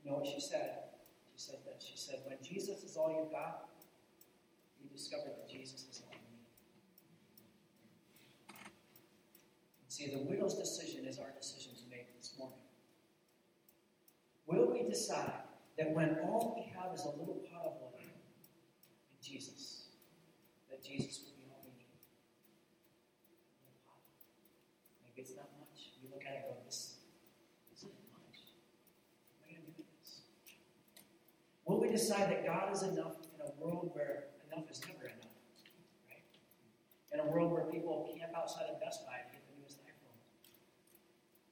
You 0.05 0.11
know 0.11 0.19
what 0.19 0.27
she 0.27 0.41
said? 0.41 0.95
She 1.35 1.51
said 1.51 1.59
this. 1.67 1.83
She 1.83 1.97
said, 1.97 2.21
When 2.25 2.39
Jesus 2.41 2.85
is 2.85 2.97
all 2.97 3.11
you've 3.11 3.33
got, 3.33 3.69
you 4.83 4.89
discover 4.91 5.29
that 5.29 5.49
Jesus 5.49 5.87
is 5.91 6.03
all 6.07 6.15
you 6.15 6.21
need. 6.31 6.47
See, 9.89 10.09
the 10.11 10.23
widow's 10.23 10.55
decision 10.55 11.05
is 11.07 11.19
our 11.19 11.31
decision 11.39 11.73
to 11.75 11.91
make 11.91 12.17
this 12.17 12.35
morning. 12.39 12.59
Will 14.47 14.73
we 14.73 14.89
decide 14.89 15.45
that 15.79 15.95
when 15.95 16.19
all 16.25 16.55
we 16.57 16.73
have 16.75 16.95
is 16.95 17.05
a 17.05 17.11
little 17.11 17.41
pot 17.51 17.67
of 17.67 17.73
oil 17.83 18.01
in 18.01 19.19
Jesus, 19.23 19.87
that 20.69 20.83
Jesus 20.85 21.21
will 21.25 21.33
be 21.39 21.45
all 21.51 21.63
we 21.65 21.71
need? 21.79 22.01
Maybe 25.05 25.23
it's 25.23 25.37
not 25.37 25.49
much. 25.59 25.91
You 26.03 26.09
look 26.13 26.25
at 26.27 26.33
it 26.33 26.45
and 26.47 26.57
go, 26.57 26.63
this 26.67 26.97
isn't 27.77 27.93
much. 28.13 28.39
What 29.39 29.51
am 29.51 29.57
I 29.57 29.61
going 29.61 29.67
to 29.67 29.73
do 29.73 29.85
with 29.87 30.01
this? 30.01 30.23
Will 31.65 31.81
we 31.81 31.89
decide 31.91 32.31
that 32.31 32.45
God 32.45 32.73
is 32.75 32.83
enough 32.83 33.17
in 33.35 33.41
a 33.47 33.51
world 33.63 33.91
where 33.95 34.25
enough 34.51 34.71
is 34.71 34.81
never 34.87 35.07
enough? 35.07 35.39
Right? 36.11 36.27
In 37.13 37.21
a 37.21 37.25
world 37.25 37.53
where 37.53 37.65
people 37.65 38.09
camp 38.17 38.33
outside 38.37 38.67
of 38.71 38.81
Best 38.81 39.05
Buy 39.07 39.19
to 39.27 39.33
get 39.33 39.43
the 39.49 39.61
newest 39.61 39.79
iPhone. 39.83 40.19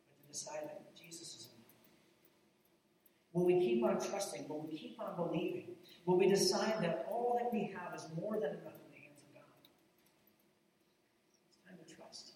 But 0.09 0.23
to 0.23 0.33
decide 0.33 0.63
that 0.65 0.97
Jesus 0.97 1.35
is 1.35 1.47
enough. 1.47 1.59
Will 3.33 3.45
we 3.45 3.61
keep 3.61 3.83
on 3.85 4.01
trusting? 4.01 4.49
Will 4.49 4.63
we 4.63 4.77
keep 4.77 5.01
on 5.01 5.17
believing? 5.17 5.77
Will 6.07 6.17
we 6.17 6.29
decide 6.29 6.83
that 6.83 7.07
all 7.11 7.39
that 7.39 7.53
we 7.53 7.75
have 7.77 7.95
is 7.95 8.07
more 8.19 8.35
than 8.35 8.51
enough 8.51 8.79
in 8.81 8.91
the 8.93 8.99
hands 8.99 9.21
of 9.23 9.35
God? 9.35 9.63
It's 11.49 11.59
time 11.67 11.77
to 11.77 11.95
trust. 11.95 12.33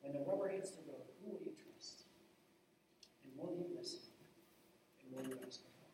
When 0.00 0.12
the 0.12 0.20
rubber 0.20 0.48
hits 0.48 0.70
the 0.70 0.82
road, 0.86 1.04
who 1.20 1.32
will 1.32 1.42
you 1.44 1.52
trust? 1.58 2.04
And 3.24 3.32
will 3.36 3.56
you 3.56 3.66
listen? 3.76 4.00
And 5.02 5.12
will 5.12 5.26
you 5.26 5.36
ask 5.44 5.60
for 5.60 5.72
help? 5.76 5.92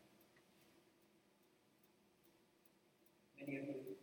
Many 3.40 3.58
of 3.58 3.64
you 3.64 3.96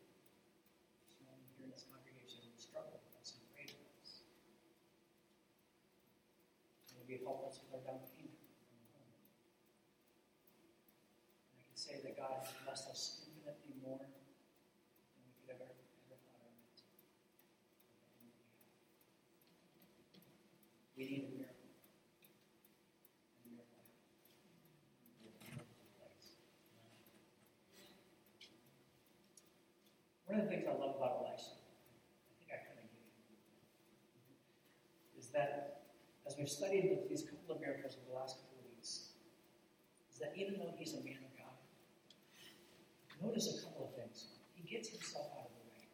this 1.08 1.16
morning 1.24 1.48
here 1.56 1.70
in 1.70 1.72
this 1.72 1.86
congregation 1.88 2.44
struggle 2.58 3.00
with 3.00 3.16
this 3.16 3.38
and 3.38 3.46
pray 3.54 3.70
with 3.70 3.88
us. 4.02 4.26
Help 7.20 7.44
us 7.44 7.60
with 7.60 7.76
our 7.76 7.84
down 7.84 8.00
payment. 8.16 8.40
And 11.52 11.60
I 11.60 11.64
can 11.68 11.76
say 11.76 12.00
that 12.00 12.16
God 12.16 12.40
has 12.40 12.48
blessed 12.64 12.88
us 12.88 13.28
infinitely 13.28 13.76
more 13.84 14.00
than 14.00 14.16
we 15.20 15.36
could 15.44 15.60
ever, 15.60 15.68
ever 15.68 16.16
thought 16.24 16.40
or 16.40 16.56
meant. 16.56 16.80
We 20.96 21.04
need 21.04 21.28
a 21.28 21.36
miracle. 21.36 21.68
One 30.32 30.40
of 30.40 30.48
the 30.48 30.52
things 30.56 30.64
I 30.64 30.72
love 30.72 30.96
about 30.96 31.28
Elisha, 31.28 31.60
I 31.60 32.32
think 32.40 32.56
I 32.56 32.64
kind 32.64 32.80
of 32.80 32.88
gave 32.88 33.04
you, 33.28 33.36
is 35.20 35.28
that 35.36 35.71
we've 36.42 36.50
studied 36.50 36.90
these 37.06 37.22
couple 37.22 37.54
of 37.54 37.62
miracles 37.62 37.94
over 38.02 38.10
the 38.10 38.18
last 38.18 38.42
couple 38.42 38.58
of 38.58 38.74
weeks, 38.74 39.14
is 40.10 40.18
that 40.18 40.34
even 40.34 40.58
though 40.58 40.74
he's 40.74 40.98
a 40.98 41.02
man 41.06 41.22
of 41.22 41.30
God, 41.38 41.54
notice 43.22 43.46
a 43.46 43.62
couple 43.62 43.86
of 43.86 43.94
things. 43.94 44.42
He 44.58 44.66
gets 44.66 44.90
himself 44.90 45.30
out 45.38 45.46
of 45.46 45.54
the 45.54 45.70
way. 45.70 45.86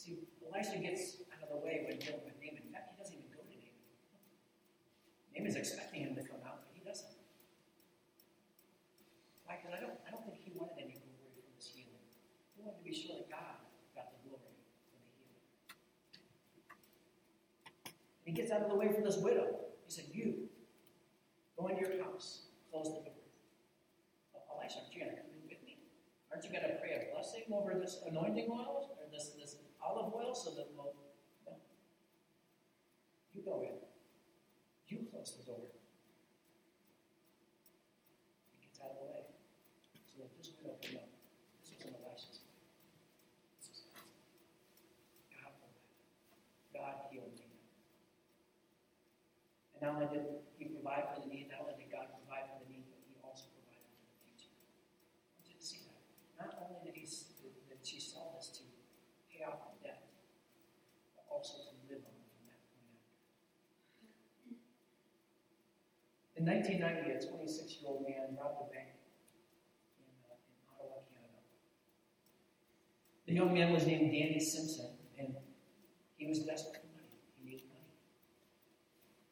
See, 0.00 0.16
Elisha 0.40 0.80
gets 0.80 1.20
out 1.28 1.44
of 1.44 1.52
the 1.52 1.60
way 1.60 1.84
when 1.84 2.00
dealing 2.00 2.24
with 2.24 2.40
Naaman. 2.40 2.64
In 2.64 2.72
fact, 2.72 2.96
he 2.96 2.96
doesn't 2.96 3.12
even 3.12 3.28
go 3.36 3.44
to 3.44 3.52
Naaman. 3.52 3.76
Naaman's 5.36 5.60
expecting 5.60 6.08
him 6.08 6.16
to 6.16 6.24
come 6.24 6.40
out, 6.48 6.64
but 6.64 6.72
he 6.72 6.80
doesn't. 6.80 7.20
Why? 9.44 9.60
Because 9.60 9.76
I 9.76 9.80
don't, 9.84 10.00
I 10.08 10.10
don't 10.16 10.24
think 10.24 10.40
he 10.40 10.56
wanted 10.56 10.80
any 10.80 10.96
glory 11.04 11.36
from 11.36 11.52
this 11.52 11.68
healing. 11.68 12.00
He 12.56 12.64
wanted 12.64 12.80
to 12.80 12.86
be 12.88 12.96
sure 12.96 13.20
that 13.20 13.28
God 13.28 13.60
got 13.92 14.08
the 14.16 14.24
glory 14.24 14.56
for 14.88 14.96
the 14.96 15.04
healing. 15.20 15.36
And 18.27 18.27
he 18.27 18.27
gets 18.38 18.52
out 18.54 18.62
of 18.62 18.70
the 18.70 18.78
way 18.78 18.86
for 18.94 19.02
this 19.02 19.18
widow. 19.18 19.58
He 19.84 19.90
said, 19.90 20.06
You, 20.14 20.46
go 21.58 21.66
into 21.66 21.82
your 21.82 21.98
house, 22.02 22.46
close 22.70 22.86
the 22.86 23.02
door. 23.02 23.18
Oh, 24.34 24.38
oh 24.54 24.62
Elisha, 24.62 24.78
aren't 24.78 24.94
you 24.94 25.02
going 25.02 25.10
to 25.10 25.18
come 25.18 25.34
in 25.34 25.42
with 25.50 25.58
me? 25.66 25.82
Aren't 26.30 26.46
you 26.46 26.54
going 26.54 26.62
to 26.62 26.78
pray 26.78 26.94
a 26.94 27.10
blessing 27.10 27.50
over 27.50 27.74
this 27.74 27.98
anointing 28.06 28.46
oil 28.46 28.94
or 28.94 29.10
this, 29.10 29.34
this 29.34 29.56
olive 29.82 30.14
oil 30.14 30.34
so 30.34 30.54
that 30.54 30.70
we'll. 30.76 30.94
No. 31.46 31.58
You 33.34 33.42
go 33.42 33.66
in. 33.66 33.74
You 34.86 35.04
close 35.10 35.34
the 35.34 35.44
door. 35.44 35.66
He 38.54 38.70
gets 38.70 38.78
out 38.78 38.94
of 38.94 39.02
the 39.02 39.06
way. 39.10 39.26
So 40.06 40.22
that 40.22 40.30
this 40.38 40.54
widow 40.62 40.78
can 40.78 40.94
know 40.94 41.10
this 41.58 41.74
wasn't 41.74 41.98
Elisha's 42.06 42.38
way. 42.46 42.54
This 43.58 43.66
was 43.66 43.82
God's 43.90 43.98
way. 44.06 44.14
God 45.42 45.58
provided. 45.58 45.82
God 46.70 47.10
healed 47.10 47.34
me. 47.34 47.48
And 49.77 49.77
not 49.88 50.04
only 50.04 50.12
did 50.12 50.28
He 50.60 50.68
provide 50.68 51.08
for 51.16 51.24
the 51.24 51.32
need, 51.32 51.48
not 51.48 51.64
only 51.64 51.80
did 51.80 51.88
God 51.88 52.12
provide 52.12 52.44
for 52.52 52.60
the 52.60 52.68
need, 52.68 52.84
but 52.92 53.00
He 53.08 53.16
also 53.24 53.48
provided 53.56 53.88
for 53.88 54.04
the 54.04 54.20
future. 54.20 54.52
I 54.52 55.40
want 55.40 55.48
you 55.48 55.56
to 55.56 55.64
see 55.64 55.80
that. 55.88 56.04
Not 56.36 56.52
only 56.60 56.84
did, 56.84 56.92
he, 56.92 57.08
did 57.08 57.80
she 57.80 57.96
sell 57.96 58.36
this 58.36 58.52
to 58.60 58.68
pay 59.32 59.48
off 59.48 59.64
the 59.72 59.80
debt, 59.80 60.04
but 61.16 61.24
also 61.32 61.64
to 61.64 61.72
live 61.88 62.04
on 62.04 62.20
from 62.20 62.52
that 62.52 62.60
point 62.68 62.84
on. 62.84 63.00
In 66.36 66.44
1990, 66.44 67.08
a 67.08 67.24
26 67.24 67.80
year 67.80 67.88
old 67.88 68.04
man 68.04 68.36
robbed 68.36 68.60
a 68.60 68.68
bank 68.68 68.92
in, 68.92 70.12
uh, 70.28 70.36
in 70.36 70.58
Ottawa, 70.68 71.00
Canada. 71.08 71.40
The 73.24 73.34
young 73.40 73.56
man 73.56 73.72
was 73.72 73.88
named 73.88 74.12
Danny 74.12 74.36
Simpson, 74.36 75.00
and 75.16 75.32
he 76.20 76.28
was 76.28 76.44
desperate 76.44 76.76
for 76.76 76.92
money. 76.92 77.08
He 77.40 77.46
needed 77.46 77.64
money. 77.72 77.88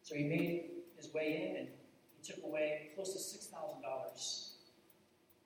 So 0.07 0.15
he 0.15 0.23
made 0.23 0.71
his 0.97 1.13
way 1.13 1.51
in 1.51 1.57
and 1.57 1.69
he 2.15 2.23
took 2.23 2.45
away 2.45 2.91
close 2.95 3.11
to 3.11 3.19
$6,000. 3.19 4.49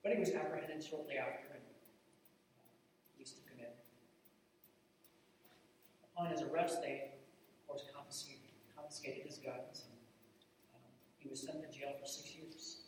But 0.03 0.13
he 0.13 0.19
was 0.19 0.29
apprehended 0.29 0.83
shortly 0.83 1.17
after, 1.17 1.49
and 1.49 1.65
police 3.15 3.31
took 3.31 3.49
him 3.49 3.65
in. 3.65 3.73
Upon 6.13 6.29
his 6.29 6.43
arrest, 6.43 6.83
they, 6.83 7.09
of 7.09 7.67
course, 7.67 7.85
confiscated, 7.91 8.53
confiscated 8.77 9.25
his 9.25 9.39
guns. 9.39 9.81
And, 9.89 9.97
um, 10.77 10.93
he 11.17 11.27
was 11.27 11.41
sent 11.41 11.63
to 11.63 11.69
jail 11.75 11.97
for 11.99 12.05
six 12.05 12.29
years. 12.35 12.81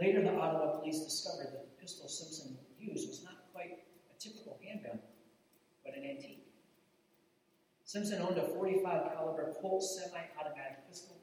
Later, 0.00 0.20
the 0.20 0.34
Ottawa 0.34 0.80
police 0.80 1.04
discovered 1.04 1.54
that 1.54 1.62
the 1.62 1.80
pistol 1.80 2.08
Simpson 2.08 2.58
used 2.80 3.08
was 3.08 3.22
not 3.22 3.52
quite 3.52 3.86
a 4.10 4.18
typical 4.18 4.58
handgun, 4.64 4.98
but 5.84 5.94
an 5.94 6.02
antique. 6.02 6.43
Simpson 7.94 8.20
owned 8.22 8.38
a 8.38 8.48
45 8.58 9.14
caliber 9.14 9.54
Colt 9.62 9.80
semi-automatic 9.80 10.82
pistol, 10.90 11.14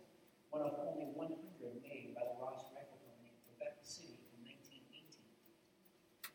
one 0.51 0.62
of 0.62 0.71
only 0.79 1.03
100 1.03 1.36
made 1.84 2.15
by 2.15 2.23
the 2.23 2.39
Ross 2.39 2.71
Rifle 2.71 2.95
Company 3.03 3.36
in 3.36 3.43
Quebec 3.43 3.84
City 3.84 4.23
in 4.31 4.47
1918. 4.47 5.03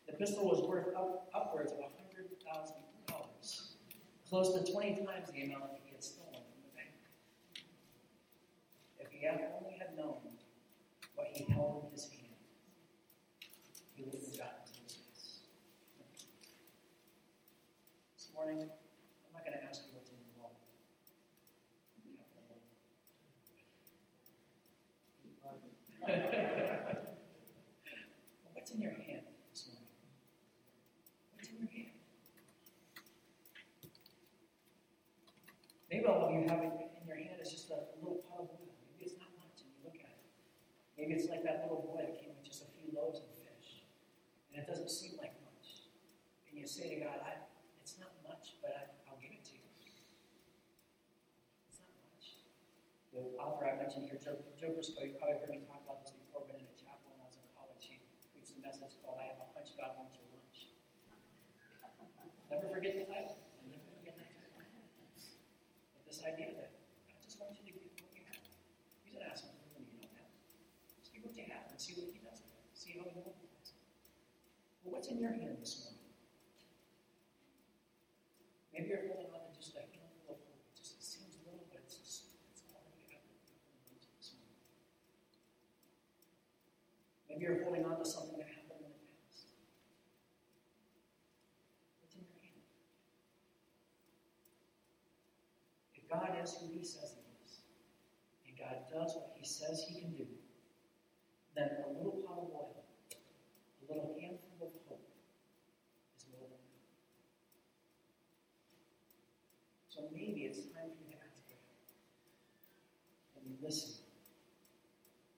The 0.05 0.13
pistol 0.13 0.45
was 0.45 0.61
worth 0.69 0.93
up, 0.93 1.25
upwards 1.33 1.73
of 1.73 1.81
$100,000, 1.81 2.37
close 4.29 4.53
to 4.53 4.61
20 4.71 5.09
times 5.09 5.25
the 5.33 5.41
amount 5.41 5.73
he 5.81 5.89
had 5.89 6.05
stolen 6.05 6.45
from 6.45 6.61
the 6.69 6.73
bank. 6.77 6.93
If 9.01 9.09
he 9.09 9.25
had 9.25 9.41
only 9.57 9.73
had 9.81 9.97
known 9.97 10.37
what 11.17 11.33
he 11.33 11.49
held 11.49 11.89
in 11.89 11.97
his 11.97 12.13
hand, 12.13 12.37
he 13.97 14.05
would 14.05 14.13
have 14.13 14.37
gotten 14.37 14.69
to 14.69 14.85
his 14.85 15.01
face. 15.01 15.49
This 18.13 18.29
morning, 18.37 18.69
Maybe 41.07 41.23
it's 41.23 41.31
like 41.31 41.47
that 41.47 41.63
little 41.63 41.87
boy 41.87 42.03
that 42.03 42.19
came 42.19 42.35
with 42.35 42.43
just 42.43 42.67
a 42.67 42.69
few 42.75 42.91
loaves 42.91 43.23
of 43.23 43.31
fish, 43.31 43.87
and 44.51 44.59
it 44.59 44.67
doesn't 44.67 44.91
seem 44.91 45.15
like 45.15 45.31
much. 45.39 45.87
And 46.51 46.59
you 46.59 46.67
say 46.67 46.91
to 46.91 46.99
God, 46.99 47.23
I, 47.23 47.39
it's 47.79 47.95
not 47.95 48.11
much, 48.27 48.59
but 48.59 48.75
I, 48.75 48.91
will 49.07 49.15
give 49.23 49.31
it 49.31 49.39
to 49.47 49.55
you. 49.55 49.63
It's 51.71 51.79
not 51.79 51.95
much. 52.11 52.43
The 53.15 53.23
author 53.39 53.71
I 53.71 53.79
mentioned 53.79 54.11
here, 54.11 54.19
Joe, 54.19 54.35
Joe 54.59 54.75
Briscoe, 54.75 55.07
you 55.07 55.15
probably 55.15 55.39
heard 55.39 55.55
me 55.55 55.63
talk 55.63 55.79
about 55.87 56.03
this 56.03 56.11
before, 56.11 56.43
but 56.43 56.59
in 56.59 56.67
a 56.67 56.75
chapel 56.75 57.07
when 57.15 57.23
I 57.23 57.31
was 57.31 57.39
in 57.39 57.47
college, 57.55 57.87
he 57.87 58.03
preached 58.35 58.59
a 58.59 58.59
message 58.59 58.99
called 58.99 59.23
I 59.23 59.31
Have 59.31 59.39
a 59.39 59.47
Punch." 59.55 59.79
God 59.79 59.95
Wants 59.95 60.11
Your 60.19 60.27
Lunch. 60.35 60.75
Never 62.51 62.67
forget 62.67 62.99
the 62.99 63.07
title. 63.07 63.39
Never 63.63 63.87
forget 63.95 64.19
that 64.19 64.27
title. 64.35 64.59
But 65.95 66.03
this 66.03 66.19
idea 66.27 66.51
What's 74.97 75.13
in 75.13 75.21
your 75.21 75.29
hand 75.29 75.61
this 75.61 75.77
morning? 75.85 76.09
Maybe 78.73 78.89
you're 78.89 79.05
holding 79.13 79.29
on 79.29 79.45
to 79.45 79.53
just 79.53 79.77
that 79.77 79.93
little 79.93 80.09
hope. 80.25 80.41
It 80.41 80.73
just 80.73 80.97
it 80.97 81.05
seems 81.05 81.37
little, 81.45 81.69
bit. 81.69 81.85
it's 81.85 82.01
just 82.01 82.33
it's 82.49 82.65
already 82.73 83.05
happened. 83.13 83.37
Maybe 87.29 87.45
you're 87.45 87.61
holding 87.61 87.85
on 87.85 88.01
to 88.01 88.05
something 88.09 88.41
that 88.41 88.49
happened 88.49 88.81
in 88.81 88.89
the 88.89 89.05
past. 89.05 89.53
What's 92.01 92.17
in 92.17 92.25
your 92.25 92.41
hand? 92.41 92.65
If 95.93 96.09
God 96.09 96.41
is 96.41 96.57
who 96.57 96.73
He 96.73 96.81
says 96.81 97.13
He 97.13 97.21
is, 97.45 97.61
and 98.49 98.57
God 98.57 98.89
does 98.89 99.13
what 99.13 99.37
He 99.37 99.45
says 99.45 99.85
He 99.85 100.01
can 100.01 100.17
do, 100.17 100.25
then 101.53 101.85
listen 113.67 113.99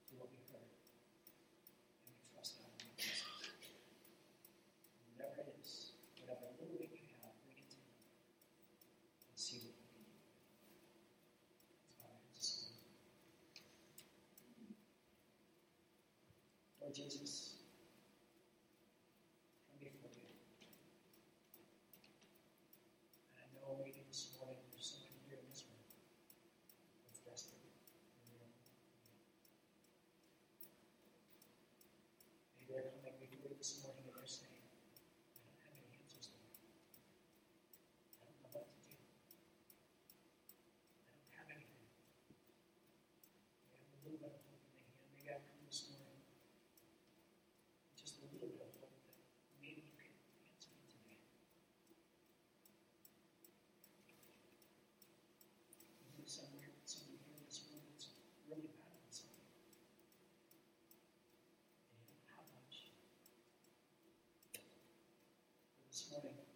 to 0.06 0.14
what 0.14 0.30
we 0.30 0.38
heard 0.54 0.62
and 0.62 2.14
we 2.14 2.14
trust 2.30 2.62
God 2.62 2.70
in 2.78 2.86
the. 2.94 3.02
Whatever 5.18 5.50
it 5.50 5.58
is, 5.58 5.98
whatever 6.22 6.46
little 6.62 6.78
bit 6.78 6.94
you 6.94 7.10
have, 7.26 7.34
bring 7.42 7.58
it 7.58 7.66
to 7.74 7.82
Him 7.82 7.90
and 7.90 9.34
see 9.34 9.58
what 9.66 9.74
we 9.74 9.82
can 9.90 10.06
do. 10.06 10.14
Jesus. 16.94 17.39
morning. 66.10 66.49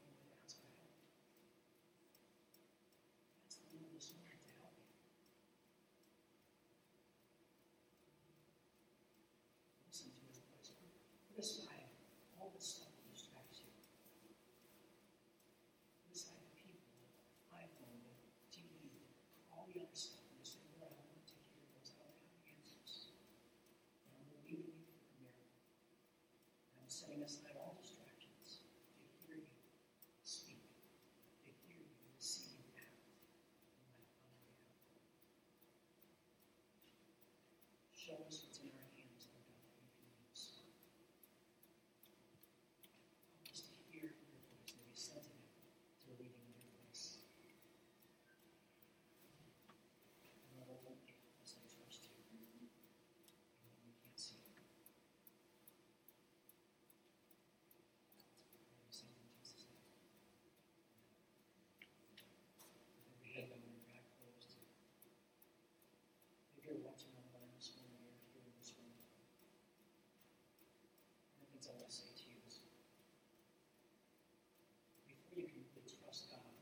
change 38.16 38.53
God's 76.14 76.26
time. 76.30 76.53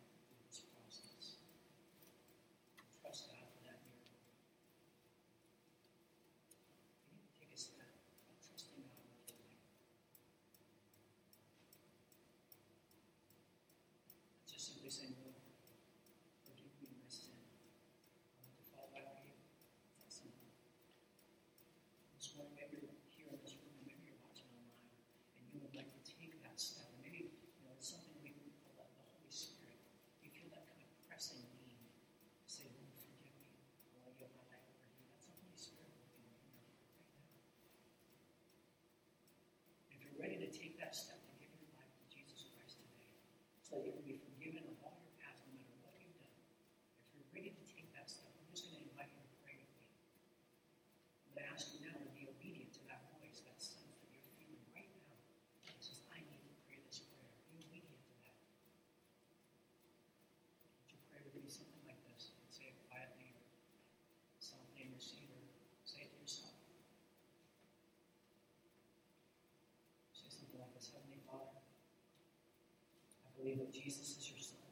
I 73.42 73.50
believe 73.50 73.58
that 73.58 73.74
Jesus 73.74 74.22
is 74.22 74.30
your 74.30 74.38
son. 74.38 74.62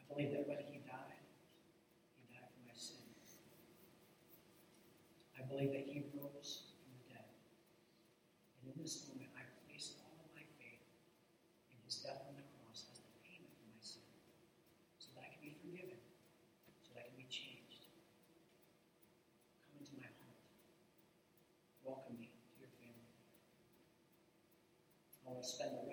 I 0.00 0.08
believe 0.08 0.32
that 0.32 0.48
when 0.48 0.56
he 0.72 0.80
died, 0.88 1.20
he 2.16 2.24
died 2.32 2.48
for 2.48 2.64
my 2.64 2.72
sin. 2.72 3.04
I 5.36 5.44
believe 5.44 5.76
that 5.76 5.84
he 5.84 6.08
rose 6.16 6.72
from 6.72 6.96
the 6.96 7.04
dead. 7.12 7.28
And 8.56 8.72
in 8.72 8.80
this 8.80 9.04
moment, 9.04 9.28
I 9.36 9.44
place 9.68 10.00
all 10.00 10.16
my 10.32 10.48
faith 10.56 10.80
in 11.68 11.76
his 11.84 12.00
death 12.00 12.24
on 12.24 12.40
the 12.40 12.46
cross 12.56 12.88
as 12.88 13.04
the 13.04 13.12
payment 13.20 13.52
for 13.52 13.68
my 13.68 13.84
sin, 13.84 14.08
so 14.96 15.12
that 15.12 15.28
I 15.28 15.36
can 15.36 15.44
be 15.44 15.52
forgiven, 15.60 16.00
so 16.80 16.96
that 16.96 17.04
I 17.04 17.12
can 17.12 17.20
be 17.20 17.28
changed. 17.28 17.84
Come 19.60 19.76
into 19.76 19.92
my 20.00 20.08
heart. 20.08 20.40
Welcome 21.84 22.16
me 22.16 22.32
to 22.32 22.64
your 22.64 22.72
family. 22.80 23.12
I 25.20 25.36
want 25.36 25.44
to 25.44 25.44
spend 25.44 25.83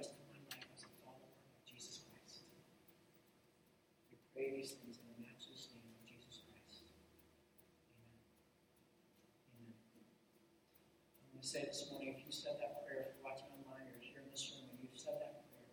say 11.51 11.67
this 11.67 11.83
morning, 11.91 12.15
if 12.15 12.23
you 12.23 12.31
said 12.31 12.55
that 12.63 12.87
prayer, 12.87 13.11
if 13.11 13.19
you're 13.19 13.27
watching 13.27 13.51
online 13.59 13.83
or 13.83 13.99
here 13.99 14.23
in 14.23 14.31
this 14.31 14.55
room, 14.55 14.71
and 14.71 14.79
you've 14.79 14.95
said 14.95 15.19
that 15.19 15.43
prayer, 15.51 15.67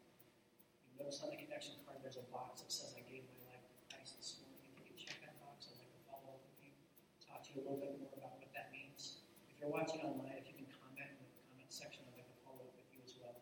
you 0.91 0.99
notice 0.99 1.23
on 1.23 1.31
the 1.31 1.39
connection 1.39 1.79
card 1.87 2.03
there's 2.03 2.19
a 2.19 2.27
box 2.35 2.67
that 2.67 2.75
says, 2.75 2.99
I 2.99 3.07
gave 3.07 3.23
my 3.31 3.55
life 3.55 3.63
to 3.63 3.79
Christ 3.87 4.19
this 4.19 4.43
morning. 4.43 4.59
If 4.59 4.75
you 4.75 4.83
can 4.91 4.99
check 4.99 5.23
that 5.23 5.39
box, 5.39 5.71
I'd 5.71 5.79
like 5.79 5.95
to 5.95 6.03
follow 6.11 6.35
up 6.35 6.43
with 6.51 6.59
you, 6.67 6.75
talk 7.23 7.47
to 7.47 7.55
you 7.55 7.63
a 7.63 7.65
little 7.71 7.79
bit 7.79 7.95
more 7.95 8.11
about 8.19 8.43
what 8.43 8.51
that 8.59 8.75
means. 8.75 9.23
If 9.55 9.63
you're 9.63 9.71
watching 9.71 10.03
online, 10.03 10.35
if 10.43 10.51
you 10.51 10.59
can 10.59 10.67
comment 10.67 11.15
in 11.15 11.23
the 11.23 11.31
comment 11.47 11.71
section, 11.71 12.03
I'd 12.11 12.27
like 12.27 12.27
to 12.27 12.39
follow 12.43 12.67
up 12.67 12.75
with 12.75 12.91
you 12.91 12.99
as 13.07 13.15
well. 13.23 13.39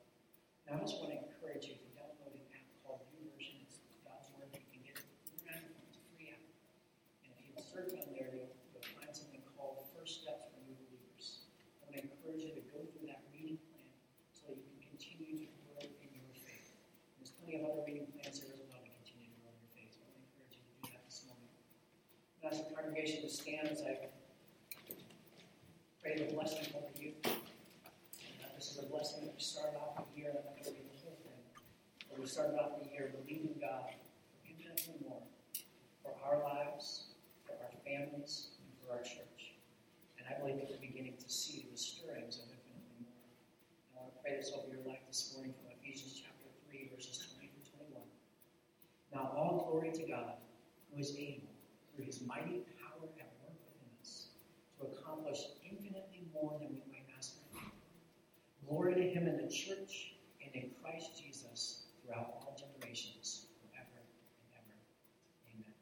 Now, 0.68 0.76
I 0.76 0.84
just 0.84 1.00
want 1.00 1.16
to 1.16 1.24
encourage 1.24 1.72
you 1.72 1.80
to 1.80 1.88
download 1.96 2.36
an 2.36 2.44
app 2.52 2.68
called 2.84 3.00
YouVersion. 3.16 3.64
It's 3.64 3.80
God's 4.04 4.28
Word. 4.36 4.52
You 4.52 4.60
can 4.76 4.84
get 4.84 5.00
it 5.00 5.08
on 5.08 5.56
your 5.56 5.72
phone. 5.72 5.88
It's 5.88 5.96
a 5.96 6.04
free 6.12 6.36
app. 6.36 6.44
And 7.24 7.32
if 7.32 7.48
you 7.48 7.56
search 7.64 7.96
on 7.96 8.12
there, 8.12 8.28
you'll, 8.28 8.52
you'll 8.76 8.84
find 8.92 9.08
something 9.16 9.40
called 9.56 9.88
First 9.96 10.20
Steps 10.20 10.52
for 10.52 10.60
New 10.68 10.76
Believers. 10.84 11.48
I 11.86 11.94
want 11.94 12.02
to 12.02 12.02
encourage 12.26 12.42
you 12.42 12.52
to 12.58 12.64
go 12.74 12.82
through 12.82 13.06
that 13.06 13.22
reading 13.30 13.62
plan 13.70 13.86
so 14.34 14.50
that 14.50 14.58
you 14.58 14.66
can 14.74 14.82
continue 14.90 15.38
to 15.38 15.46
grow 15.62 15.78
in 15.80 16.10
your 16.10 16.26
faith. 16.34 16.74
There's 17.16 17.30
plenty 17.38 17.62
of 17.62 17.70
other 17.70 17.86
reading 17.86 18.10
plans 18.10 18.42
there 18.42 18.50
as 18.50 18.66
well 18.66 18.82
to 18.82 18.90
continue 18.90 19.30
to 19.30 19.38
grow 19.38 19.54
in 19.54 19.62
your 19.62 19.70
faith. 19.70 19.94
So 19.94 20.02
I 20.02 20.10
want 20.10 20.18
to 20.18 20.26
encourage 20.26 20.58
you 20.58 20.66
to 20.66 20.72
do 20.82 20.84
that 20.98 21.06
this 21.06 21.22
morning. 21.30 21.46
Now, 22.42 22.50
as 22.50 22.58
the 22.58 22.74
congregation 23.06 23.28
to 23.28 23.34
stand 23.34 23.68
as 23.68 23.82
I 23.82 23.98
pray 26.02 26.18
the 26.18 26.34
blessing 26.34 26.66
over 26.74 26.90
you. 26.98 27.12
And, 27.22 27.34
uh, 28.42 28.50
this 28.56 28.72
is 28.72 28.82
a 28.82 28.86
blessing 28.86 29.26
that 29.26 29.34
we 29.34 29.42
started 29.42 29.78
off 29.78 30.02
the 30.10 30.20
year. 30.20 30.34
I'm 30.34 30.42
going 30.42 30.64
to 30.64 30.70
read 30.70 30.90
the 30.90 30.98
whole 31.06 31.18
thing. 31.22 31.38
But 32.10 32.18
we 32.18 32.26
started 32.26 32.58
off 32.58 32.82
the 32.82 32.90
year 32.90 33.14
believing 33.14 33.54
God 33.60 33.94
for 33.94 34.50
infinitely 34.50 35.06
more 35.06 35.22
for 36.02 36.18
our 36.26 36.42
lives, 36.42 37.14
for 37.46 37.54
our 37.54 37.70
families, 37.86 38.58
and 38.58 38.66
for 38.82 38.98
our 38.98 39.02
church. 39.02 39.54
And 40.18 40.26
I 40.26 40.38
believe 40.42 40.58
that 40.58 40.70
we're 40.70 40.82
beginning 40.82 41.14
to 41.14 41.28
see 41.30 41.66
the 41.70 41.78
stirrings 41.78 42.42
of 42.42 42.50
infinitely 42.50 43.06
more. 43.06 43.22
And 43.94 44.02
I 44.02 44.02
want 44.02 44.14
to 44.14 44.18
pray 44.18 44.34
this 44.34 44.50
over 44.50 44.66
your 44.66 44.82
life 44.82 45.06
this 45.06 45.30
morning 45.34 45.54
from 45.62 45.70
Ephesians 45.78 46.18
chapter 46.18 46.50
3, 46.74 46.90
verses 46.90 47.22
20 47.38 47.54
through 47.54 47.86
21. 47.86 48.02
Now 49.14 49.30
all 49.38 49.70
glory 49.70 49.94
to 49.94 50.02
God, 50.10 50.42
who 50.90 50.98
is 50.98 51.14
able, 51.14 51.46
through 51.94 52.04
his 52.04 52.20
mighty 52.26 52.60
power 52.76 53.08
at 53.16 53.32
work 53.40 53.56
within 53.64 53.88
us, 54.04 54.28
to 54.76 54.84
accomplish 54.92 55.40
infinitely 55.64 56.28
more 56.32 56.52
than 56.60 56.68
we 56.76 56.84
might 56.92 57.08
ask 57.16 57.40
or 57.40 57.60
think. 57.60 57.72
Glory 58.68 58.94
to 58.94 59.02
him 59.02 59.28
in 59.28 59.36
the 59.36 59.48
church 59.48 60.14
and 60.44 60.54
in 60.54 60.70
Christ 60.82 61.22
Jesus 61.22 61.84
throughout 62.02 62.42
all 62.42 62.56
generations, 62.58 63.46
forever 63.62 64.02
and 64.42 64.50
ever. 64.58 64.74
Amen. 65.54 65.74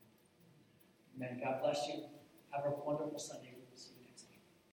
Amen. 1.16 1.40
God 1.42 1.62
bless 1.62 1.86
you. 1.88 2.04
Have 2.50 2.66
a 2.66 2.70
wonderful 2.84 3.18
Sunday. 3.18 3.53